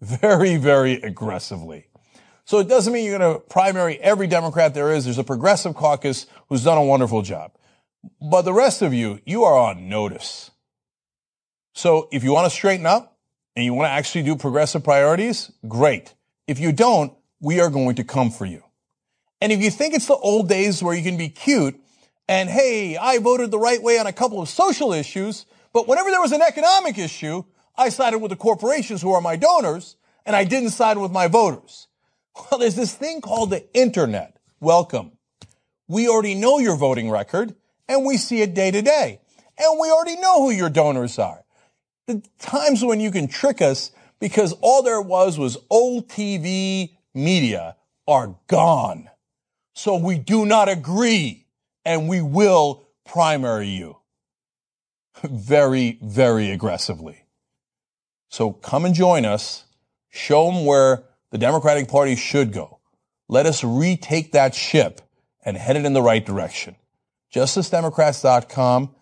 [0.00, 1.86] Very, very aggressively.
[2.44, 5.04] So it doesn't mean you're going to primary every Democrat there is.
[5.04, 7.52] There's a progressive caucus who's done a wonderful job.
[8.20, 10.50] But the rest of you, you are on notice.
[11.72, 13.16] So if you want to straighten up
[13.56, 16.14] and you want to actually do progressive priorities, great.
[16.46, 18.62] If you don't, we are going to come for you.
[19.40, 21.80] And if you think it's the old days where you can be cute
[22.28, 26.10] and hey, I voted the right way on a couple of social issues, but whenever
[26.10, 27.44] there was an economic issue,
[27.76, 31.26] I sided with the corporations who are my donors and I didn't side with my
[31.26, 31.88] voters.
[32.36, 34.36] Well, there's this thing called the internet.
[34.60, 35.12] Welcome.
[35.88, 37.54] We already know your voting record
[37.88, 39.20] and we see it day to day.
[39.58, 41.44] And we already know who your donors are.
[42.06, 47.76] The times when you can trick us because all there was was old TV media
[48.08, 49.10] are gone.
[49.74, 51.46] So we do not agree
[51.84, 53.98] and we will primary you
[55.22, 57.24] very, very aggressively.
[58.30, 59.64] So come and join us.
[60.10, 61.04] Show them where
[61.34, 62.78] the Democratic Party should go.
[63.28, 65.00] Let us retake that ship
[65.44, 66.76] and head it in the right direction.
[67.34, 68.94] JusticeDemocrats.com.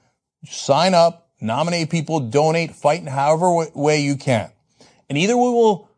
[0.47, 4.51] Sign up, nominate people, donate, fight in however way you can.
[5.11, 5.91] And either we will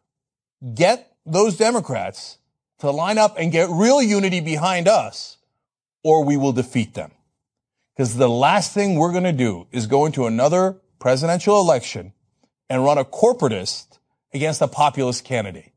[0.74, 2.39] get those Democrats
[2.80, 5.37] to line up and get real unity behind us,
[6.03, 7.12] or we will defeat them.
[7.95, 12.12] Because the last thing we're going to do is go into another presidential election
[12.68, 14.01] and run a corporatist
[14.32, 15.74] against a populist candidate.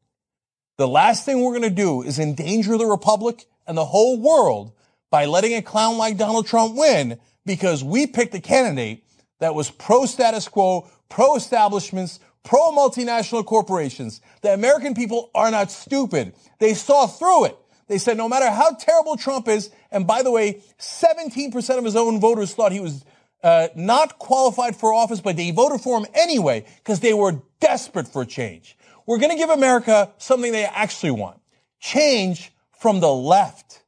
[0.77, 4.73] The last thing we're going to do is endanger the republic and the whole world
[5.09, 9.03] by letting a clown like Donald Trump win because we picked a candidate
[9.39, 14.21] that was pro status quo, pro establishments, pro multinational corporations.
[14.43, 16.35] The American people are not stupid.
[16.59, 17.57] They saw through it.
[17.87, 21.95] They said no matter how terrible Trump is, and by the way, 17% of his
[21.95, 23.03] own voters thought he was
[23.41, 28.07] uh, not qualified for office, but they voted for him anyway because they were desperate
[28.07, 28.76] for change.
[29.07, 31.39] We're going to give America something they actually want.
[31.79, 33.81] Change from the left.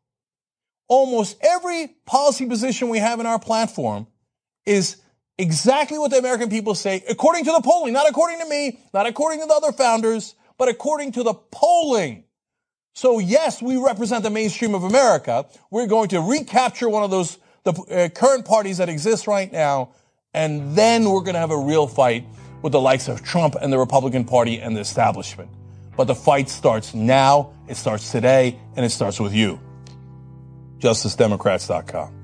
[0.87, 4.07] Almost every policy position we have in our platform
[4.65, 4.97] is
[5.37, 9.05] exactly what the American people say, according to the polling, not according to me, not
[9.05, 12.23] according to the other founders, but according to the polling.
[12.93, 15.45] So yes, we represent the mainstream of America.
[15.69, 19.89] We're going to recapture one of those the uh, current parties that exist right now,
[20.33, 22.25] and then we're going to have a real fight
[22.61, 25.49] with the likes of Trump and the Republican Party and the establishment.
[25.95, 29.59] But the fight starts now, it starts today, and it starts with you.
[30.79, 32.18] JusticeDemocrats.com.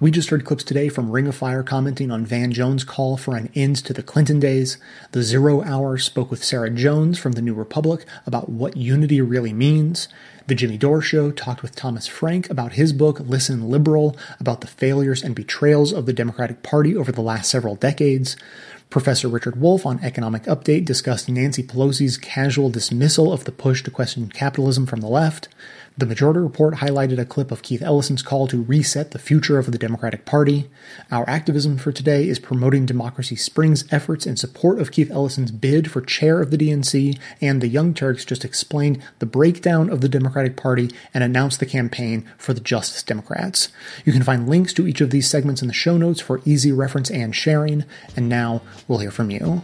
[0.00, 3.34] We just heard clips today from Ring of Fire commenting on Van Jones' call for
[3.34, 4.78] an end to the Clinton days.
[5.10, 9.52] The Zero Hour spoke with Sarah Jones from the New Republic about what unity really
[9.52, 10.06] means.
[10.46, 14.68] The Jimmy Dore Show talked with Thomas Frank about his book, Listen Liberal, about the
[14.68, 18.36] failures and betrayals of the Democratic Party over the last several decades.
[18.90, 23.90] Professor Richard Wolff on Economic Update discussed Nancy Pelosi's casual dismissal of the push to
[23.90, 25.48] question capitalism from the left.
[25.98, 29.72] The Majority Report highlighted a clip of Keith Ellison's call to reset the future of
[29.72, 30.70] the Democratic Party.
[31.10, 35.90] Our activism for today is promoting Democracy Spring's efforts in support of Keith Ellison's bid
[35.90, 40.08] for chair of the DNC, and the Young Turks just explained the breakdown of the
[40.08, 43.70] Democratic Party and announced the campaign for the Justice Democrats.
[44.04, 46.70] You can find links to each of these segments in the show notes for easy
[46.70, 47.84] reference and sharing.
[48.14, 49.62] And now we'll hear from you.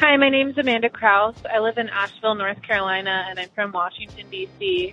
[0.00, 1.36] Hi, my name is Amanda Kraus.
[1.48, 4.92] I live in Asheville, North Carolina, and I'm from Washington, D.C.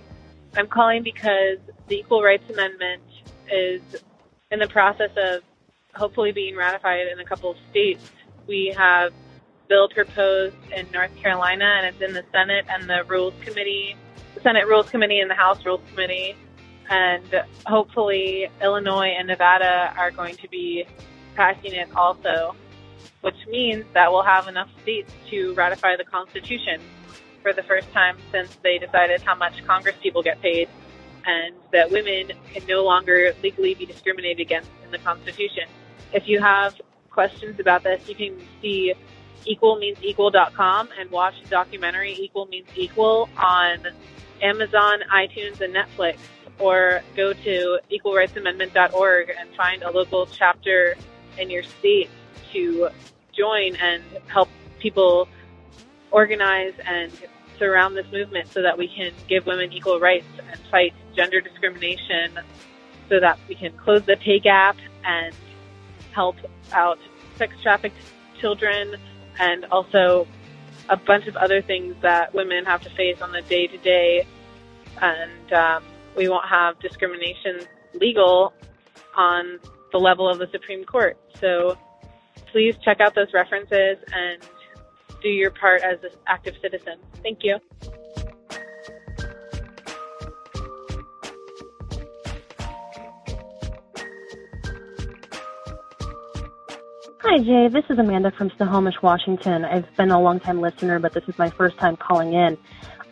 [0.56, 3.02] I'm calling because the Equal Rights Amendment
[3.50, 3.82] is
[4.52, 5.42] in the process of
[5.92, 8.12] hopefully being ratified in a couple of states.
[8.46, 9.12] We have
[9.68, 13.96] bill proposed in North Carolina, and it's in the Senate and the Rules Committee,
[14.36, 16.36] the Senate Rules Committee and the House Rules Committee.
[16.88, 20.86] And hopefully, Illinois and Nevada are going to be
[21.34, 22.54] passing it also
[23.20, 26.80] which means that we'll have enough states to ratify the Constitution
[27.42, 30.68] for the first time since they decided how much Congress people get paid
[31.24, 35.64] and that women can no longer legally be discriminated against in the Constitution.
[36.12, 36.80] If you have
[37.10, 38.94] questions about this, you can see
[39.46, 43.78] equalmeansequal.com and watch the documentary Equal Means Equal on
[44.40, 46.18] Amazon, iTunes, and Netflix,
[46.58, 50.96] or go to equalrightsamendment.org and find a local chapter
[51.38, 52.10] in your state
[52.52, 52.88] to
[53.36, 54.48] join and help
[54.78, 55.28] people
[56.10, 57.10] organize and
[57.58, 62.38] surround this movement so that we can give women equal rights and fight gender discrimination
[63.08, 65.34] so that we can close the pay gap and
[66.12, 66.36] help
[66.72, 66.98] out
[67.36, 67.96] sex trafficked
[68.40, 68.96] children
[69.38, 70.26] and also
[70.88, 74.26] a bunch of other things that women have to face on the day to day.
[75.00, 75.84] And um,
[76.16, 77.60] we won't have discrimination
[77.94, 78.52] legal
[79.16, 79.58] on
[79.92, 81.16] the level of the Supreme Court.
[81.38, 81.78] So
[82.50, 84.42] please check out those references and
[85.22, 86.98] do your part as an active citizen.
[87.22, 87.58] Thank you.
[97.24, 97.68] Hi, Jay.
[97.68, 99.64] This is Amanda from Snohomish, Washington.
[99.64, 102.58] I've been a long-time listener, but this is my first time calling in.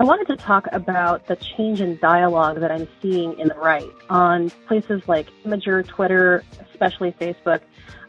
[0.01, 3.87] I wanted to talk about the change in dialogue that I'm seeing in the right.
[4.09, 6.43] On places like Imgur, Twitter,
[6.73, 7.61] especially Facebook,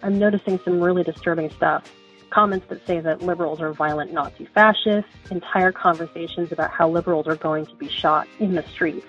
[0.02, 1.94] I'm noticing some really disturbing stuff.
[2.30, 7.36] Comments that say that liberals are violent Nazi fascists, entire conversations about how liberals are
[7.36, 9.08] going to be shot in the streets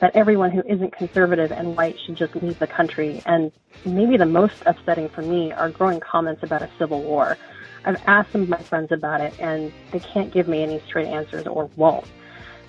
[0.00, 3.22] that everyone who isn't conservative and white should just leave the country.
[3.26, 3.52] And
[3.84, 7.38] maybe the most upsetting for me are growing comments about a civil war.
[7.84, 11.06] I've asked some of my friends about it, and they can't give me any straight
[11.06, 12.06] answers or won't.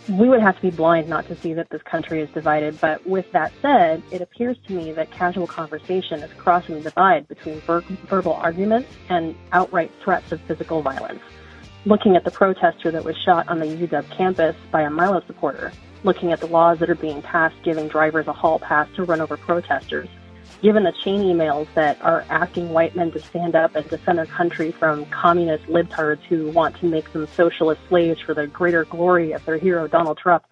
[0.07, 3.05] We would have to be blind not to see that this country is divided, but
[3.07, 7.59] with that said, it appears to me that casual conversation is crossing the divide between
[7.61, 11.21] ver- verbal arguments and outright threats of physical violence.
[11.85, 15.73] Looking at the protester that was shot on the UW campus by a Milo supporter,
[16.03, 19.21] looking at the laws that are being passed giving drivers a hall pass to run
[19.21, 20.07] over protesters,
[20.65, 24.25] given the chain emails that are asking white men to stand up and defend their
[24.25, 29.31] country from communist libtards who want to make them socialist slaves for the greater glory
[29.31, 30.43] of their hero Donald Trump.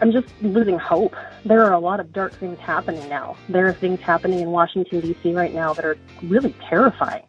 [0.00, 1.16] I'm just losing hope.
[1.44, 3.36] There are a lot of dark things happening now.
[3.48, 5.32] There are things happening in Washington, D.C.
[5.32, 7.24] right now that are really terrifying.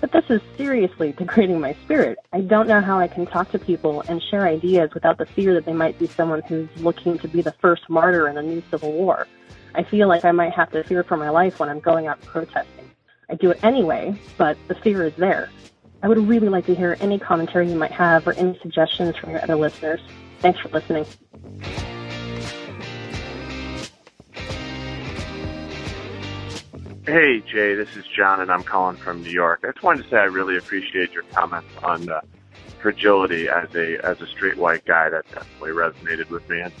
[0.00, 2.18] But this is seriously degrading my spirit.
[2.32, 5.52] I don't know how I can talk to people and share ideas without the fear
[5.52, 8.62] that they might be someone who's looking to be the first martyr in a new
[8.70, 9.28] civil war.
[9.74, 12.20] I feel like I might have to fear for my life when I'm going out
[12.22, 12.90] protesting.
[13.30, 15.48] I do it anyway, but the fear is there.
[16.02, 19.30] I would really like to hear any commentary you might have or any suggestions from
[19.30, 20.00] your other listeners.
[20.40, 21.06] Thanks for listening.
[27.06, 29.64] Hey, Jay, this is John, and I'm calling from New York.
[29.64, 32.20] I just wanted to say I really appreciate your comments on uh,
[32.80, 35.08] fragility as a as a straight white guy.
[35.08, 36.72] That definitely resonated with me, and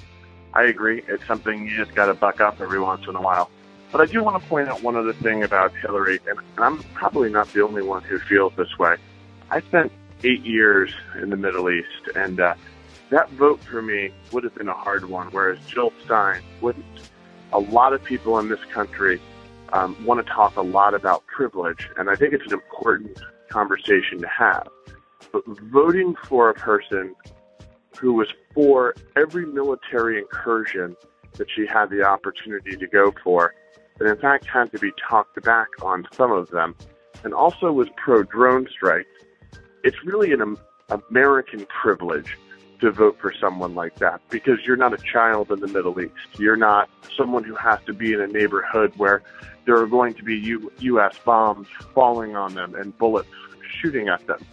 [0.54, 1.02] I agree.
[1.08, 3.50] It's something you just got to buck up every once in a while.
[3.90, 7.30] But I do want to point out one other thing about Hillary, and, I'm probably
[7.30, 8.96] not the only one who feels this way.
[9.50, 9.92] I spent
[10.24, 12.54] eight years in the Middle East, and uh,
[13.10, 16.84] that vote for me would have been a hard one, whereas Jill Stein wouldn't.
[17.52, 19.20] A lot of people in this country
[19.74, 23.18] um, want to talk a lot about privilege, and I think it's an important
[23.50, 24.68] conversation to have.
[25.32, 27.14] But voting for a person
[27.98, 30.96] who was for every military incursion
[31.34, 33.54] that she had the opportunity to go for,
[33.98, 36.74] and in fact had to be talked back on some of them,
[37.24, 39.08] and also was pro drone strikes,
[39.84, 40.56] it's really an
[40.90, 42.36] American privilege
[42.80, 46.12] to vote for someone like that because you're not a child in the Middle East.
[46.38, 49.22] You're not someone who has to be in a neighborhood where
[49.64, 51.16] there are going to be U- U.S.
[51.24, 53.28] bombs falling on them and bullets
[53.80, 54.44] shooting at them.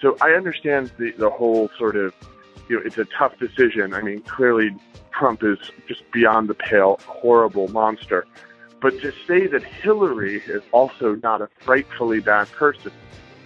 [0.00, 2.12] So I understand the, the whole sort of,
[2.68, 3.94] you know, it's a tough decision.
[3.94, 4.70] I mean, clearly
[5.12, 8.26] Trump is just beyond the pale, horrible monster.
[8.80, 12.92] But to say that Hillary is also not a frightfully bad person,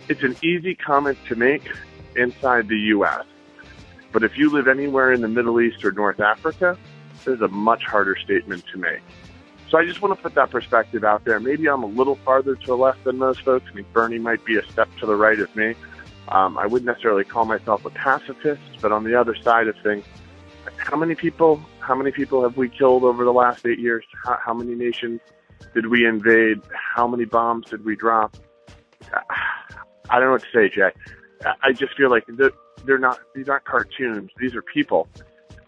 [0.08, 1.70] it's an easy comment to make
[2.16, 3.24] inside the U.S.
[4.12, 6.76] But if you live anywhere in the Middle East or North Africa,
[7.14, 9.00] this is a much harder statement to make.
[9.70, 11.40] So I just want to put that perspective out there.
[11.40, 13.64] Maybe I'm a little farther to the left than most folks.
[13.70, 15.74] I mean, Bernie might be a step to the right of me.
[16.28, 20.04] Um, I wouldn't necessarily call myself a pacifist, but on the other side of things,
[20.76, 21.60] how many people?
[21.80, 24.04] How many people have we killed over the last eight years?
[24.24, 25.20] How, how many nations
[25.74, 26.60] did we invade?
[26.72, 28.36] How many bombs did we drop?
[30.10, 30.90] I don't know what to say, Jay.
[31.62, 32.24] I just feel like
[32.84, 33.18] they're not.
[33.34, 34.30] These aren't cartoons.
[34.38, 35.08] These are people.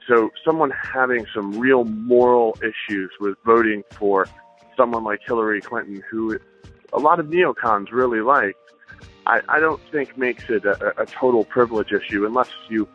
[0.06, 4.28] So someone having some real moral issues with voting for
[4.76, 6.38] someone like Hillary Clinton, who
[6.92, 8.56] a lot of neocons really like,
[9.26, 12.88] I, I don't think makes it a, a total privilege issue unless you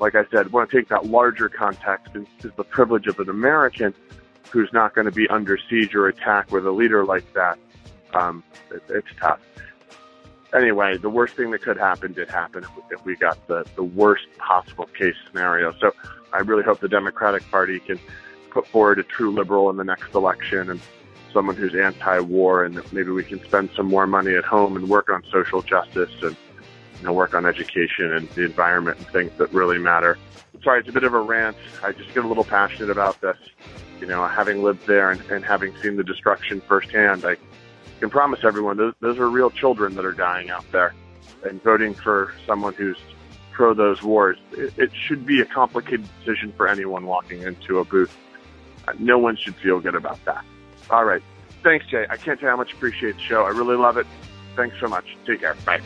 [0.00, 3.28] like I said, want to take that larger context is, is the privilege of an
[3.28, 3.94] American
[4.50, 7.58] who's not going to be under siege or attack with a leader like that.
[8.14, 9.40] Um, it, it's tough.
[10.52, 14.24] Anyway, the worst thing that could happen did happen if we got the, the worst
[14.38, 15.72] possible case scenario.
[15.80, 15.92] So
[16.32, 18.00] I really hope the Democratic Party can
[18.50, 20.80] put forward a true liberal in the next election and
[21.32, 25.10] someone who's anti-war, and maybe we can spend some more money at home and work
[25.10, 26.36] on social justice and
[26.98, 30.18] you know work on education and the environment and things that really matter.
[30.62, 31.56] Sorry, it's a bit of a rant.
[31.82, 33.38] I just get a little passionate about this.
[34.00, 37.36] You know, having lived there and, and having seen the destruction firsthand, I
[38.00, 40.94] can promise everyone those, those are real children that are dying out there.
[41.44, 42.98] And voting for someone who's
[43.52, 47.84] pro those wars, it, it should be a complicated decision for anyone walking into a
[47.84, 48.14] booth.
[48.86, 50.44] Uh, no one should feel good about that.
[50.90, 51.22] All right.
[51.62, 52.06] Thanks, Jay.
[52.08, 53.42] I can't tell you how much I appreciate the show.
[53.44, 54.06] I really love it.
[54.56, 55.04] Thanks so much.
[55.26, 55.54] Take care.
[55.64, 55.80] Bye.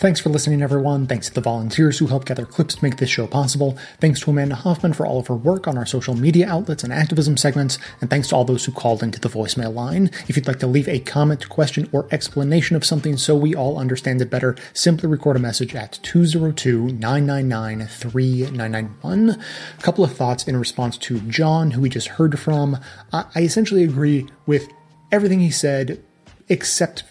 [0.00, 1.06] Thanks for listening, everyone.
[1.06, 3.76] Thanks to the volunteers who help gather clips to make this show possible.
[4.00, 6.90] Thanks to Amanda Hoffman for all of her work on our social media outlets and
[6.90, 7.78] activism segments.
[8.00, 10.10] And thanks to all those who called into the voicemail line.
[10.26, 13.78] If you'd like to leave a comment, question, or explanation of something so we all
[13.78, 19.30] understand it better, simply record a message at 202 999 3991.
[19.78, 22.78] A couple of thoughts in response to John, who we just heard from.
[23.12, 24.66] I essentially agree with
[25.12, 26.02] everything he said
[26.50, 27.04] except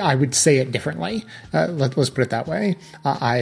[0.00, 1.24] I would say it differently.
[1.52, 2.76] Uh, let, us put it that way.
[3.04, 3.38] Uh, I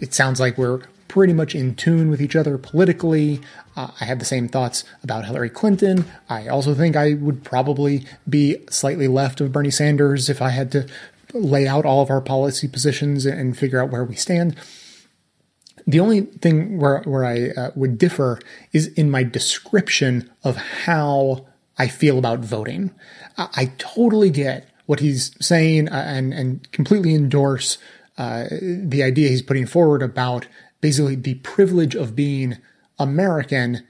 [0.00, 3.40] it sounds like we're pretty much in tune with each other politically.
[3.76, 6.06] Uh, I have the same thoughts about Hillary Clinton.
[6.28, 10.72] I also think I would probably be slightly left of Bernie Sanders if I had
[10.72, 10.88] to
[11.32, 14.56] lay out all of our policy positions and figure out where we stand.
[15.86, 18.40] The only thing where where I uh, would differ
[18.72, 22.92] is in my description of how I feel about voting.
[23.36, 27.78] I, I totally get what he's saying uh, and and completely endorse
[28.18, 30.46] uh, the idea he's putting forward about
[30.80, 32.58] basically the privilege of being
[32.98, 33.86] American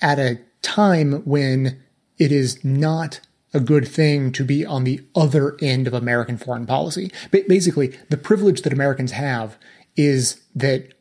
[0.00, 1.82] at a time when
[2.18, 3.20] it is not
[3.52, 7.10] a good thing to be on the other end of American foreign policy.
[7.30, 9.58] Basically, the privilege that Americans have
[9.96, 10.94] is that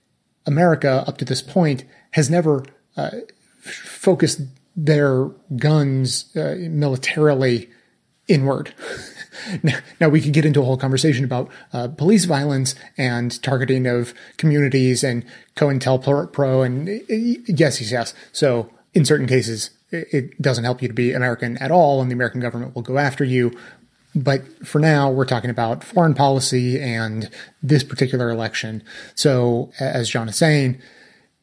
[0.46, 2.66] America, up to this point, has never
[2.98, 3.12] uh,
[3.62, 4.42] focused
[4.76, 5.26] their
[5.56, 7.70] guns uh, militarily
[8.28, 8.74] inward.
[9.64, 13.88] now, now, we could get into a whole conversation about uh, police violence and targeting
[13.88, 18.14] of communities and COINTELPRO and yes, yes, yes.
[18.32, 22.16] So in certain cases, it doesn't help you to be American at all, and the
[22.16, 23.52] American government will go after you.
[24.14, 27.30] But for now, we're talking about foreign policy and
[27.64, 28.84] this particular election.
[29.16, 30.82] So, as John is saying,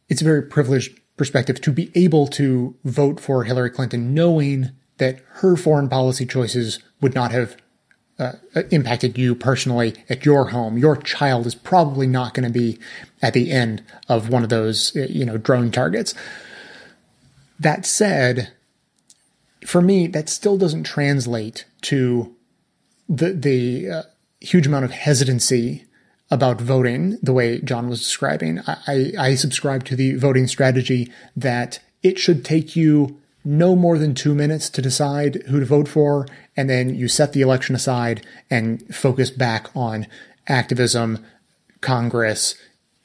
[0.09, 5.21] it's a very privileged perspective to be able to vote for Hillary Clinton, knowing that
[5.35, 7.57] her foreign policy choices would not have
[8.19, 8.33] uh,
[8.71, 10.77] impacted you personally at your home.
[10.77, 12.79] Your child is probably not going to be
[13.23, 16.15] at the end of one of those, uh, you know, drone targets.
[17.61, 18.53] That said,
[19.67, 22.35] for me, that still doesn't translate to
[23.09, 24.03] the the uh,
[24.41, 25.85] huge amount of hesitancy
[26.31, 28.61] about voting the way John was describing.
[28.67, 33.97] I, I, I subscribe to the voting strategy that it should take you no more
[33.97, 37.75] than two minutes to decide who to vote for, and then you set the election
[37.75, 40.07] aside and focus back on
[40.49, 41.25] activism,
[41.81, 42.57] Congress,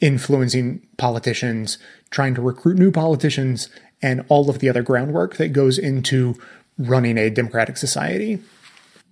[0.01, 1.77] influencing politicians,
[2.09, 3.69] trying to recruit new politicians,
[4.01, 6.35] and all of the other groundwork that goes into
[6.77, 8.37] running a democratic society.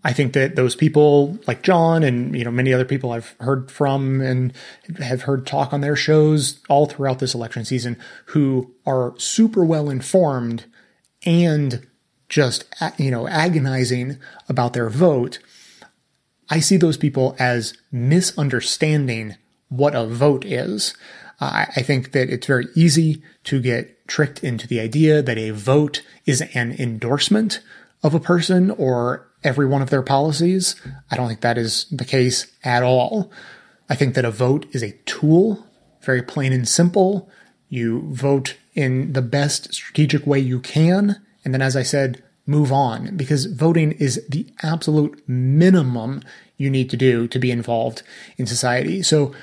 [0.04, 3.72] I think that those people like John and you know many other people I've heard
[3.72, 4.52] from and
[5.00, 9.90] have heard talk on their shows all throughout this election season who are super well
[9.90, 10.66] informed
[11.26, 11.88] and
[12.30, 12.66] just,
[12.98, 14.18] you know, agonizing
[14.48, 15.40] about their vote,
[16.50, 19.36] I see those people as misunderstanding
[19.70, 20.96] what a vote is.
[21.40, 25.52] Uh, I think that it's very easy to get tricked into the idea that a
[25.52, 27.62] vote is an endorsement
[28.04, 30.76] of a person or every one of their policies.
[31.10, 33.32] I don't think that is the case at all.
[33.90, 35.66] I think that a vote is a tool,
[36.02, 37.30] very plain and simple.
[37.70, 41.22] You vote in the best strategic way you can.
[41.44, 46.22] And then, as I said, move on because voting is the absolute minimum
[46.58, 48.04] you need to do to be involved
[48.38, 49.02] in society.
[49.02, 49.34] So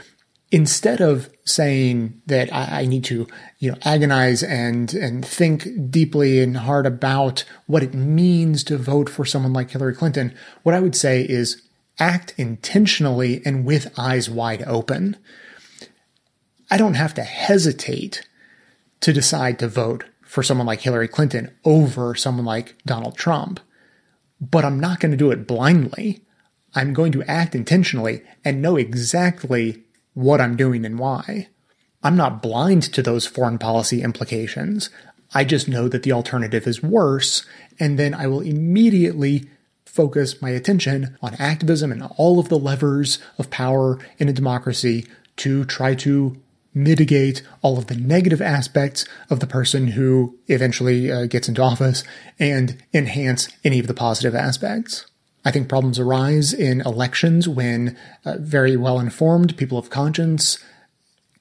[0.50, 3.26] instead of saying that I, need to,
[3.58, 9.10] you know, agonize and, and think deeply and hard about what it means to vote
[9.10, 11.62] for someone like Hillary Clinton, what I would say is
[11.98, 15.16] act intentionally and with eyes wide open.
[16.70, 18.26] I don't have to hesitate
[19.00, 23.60] to decide to vote for someone like Hillary Clinton over someone like Donald Trump.
[24.40, 26.22] But I'm not going to do it blindly.
[26.74, 29.82] I'm going to act intentionally and know exactly
[30.14, 31.48] what I'm doing and why.
[32.02, 34.90] I'm not blind to those foreign policy implications.
[35.34, 37.44] I just know that the alternative is worse,
[37.80, 39.48] and then I will immediately
[39.84, 45.06] focus my attention on activism and all of the levers of power in a democracy
[45.38, 46.40] to try to
[46.74, 52.04] mitigate all of the negative aspects of the person who eventually uh, gets into office
[52.38, 55.06] and enhance any of the positive aspects.
[55.44, 60.58] I think problems arise in elections when uh, very well informed people of conscience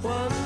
[0.00, 0.37] Stories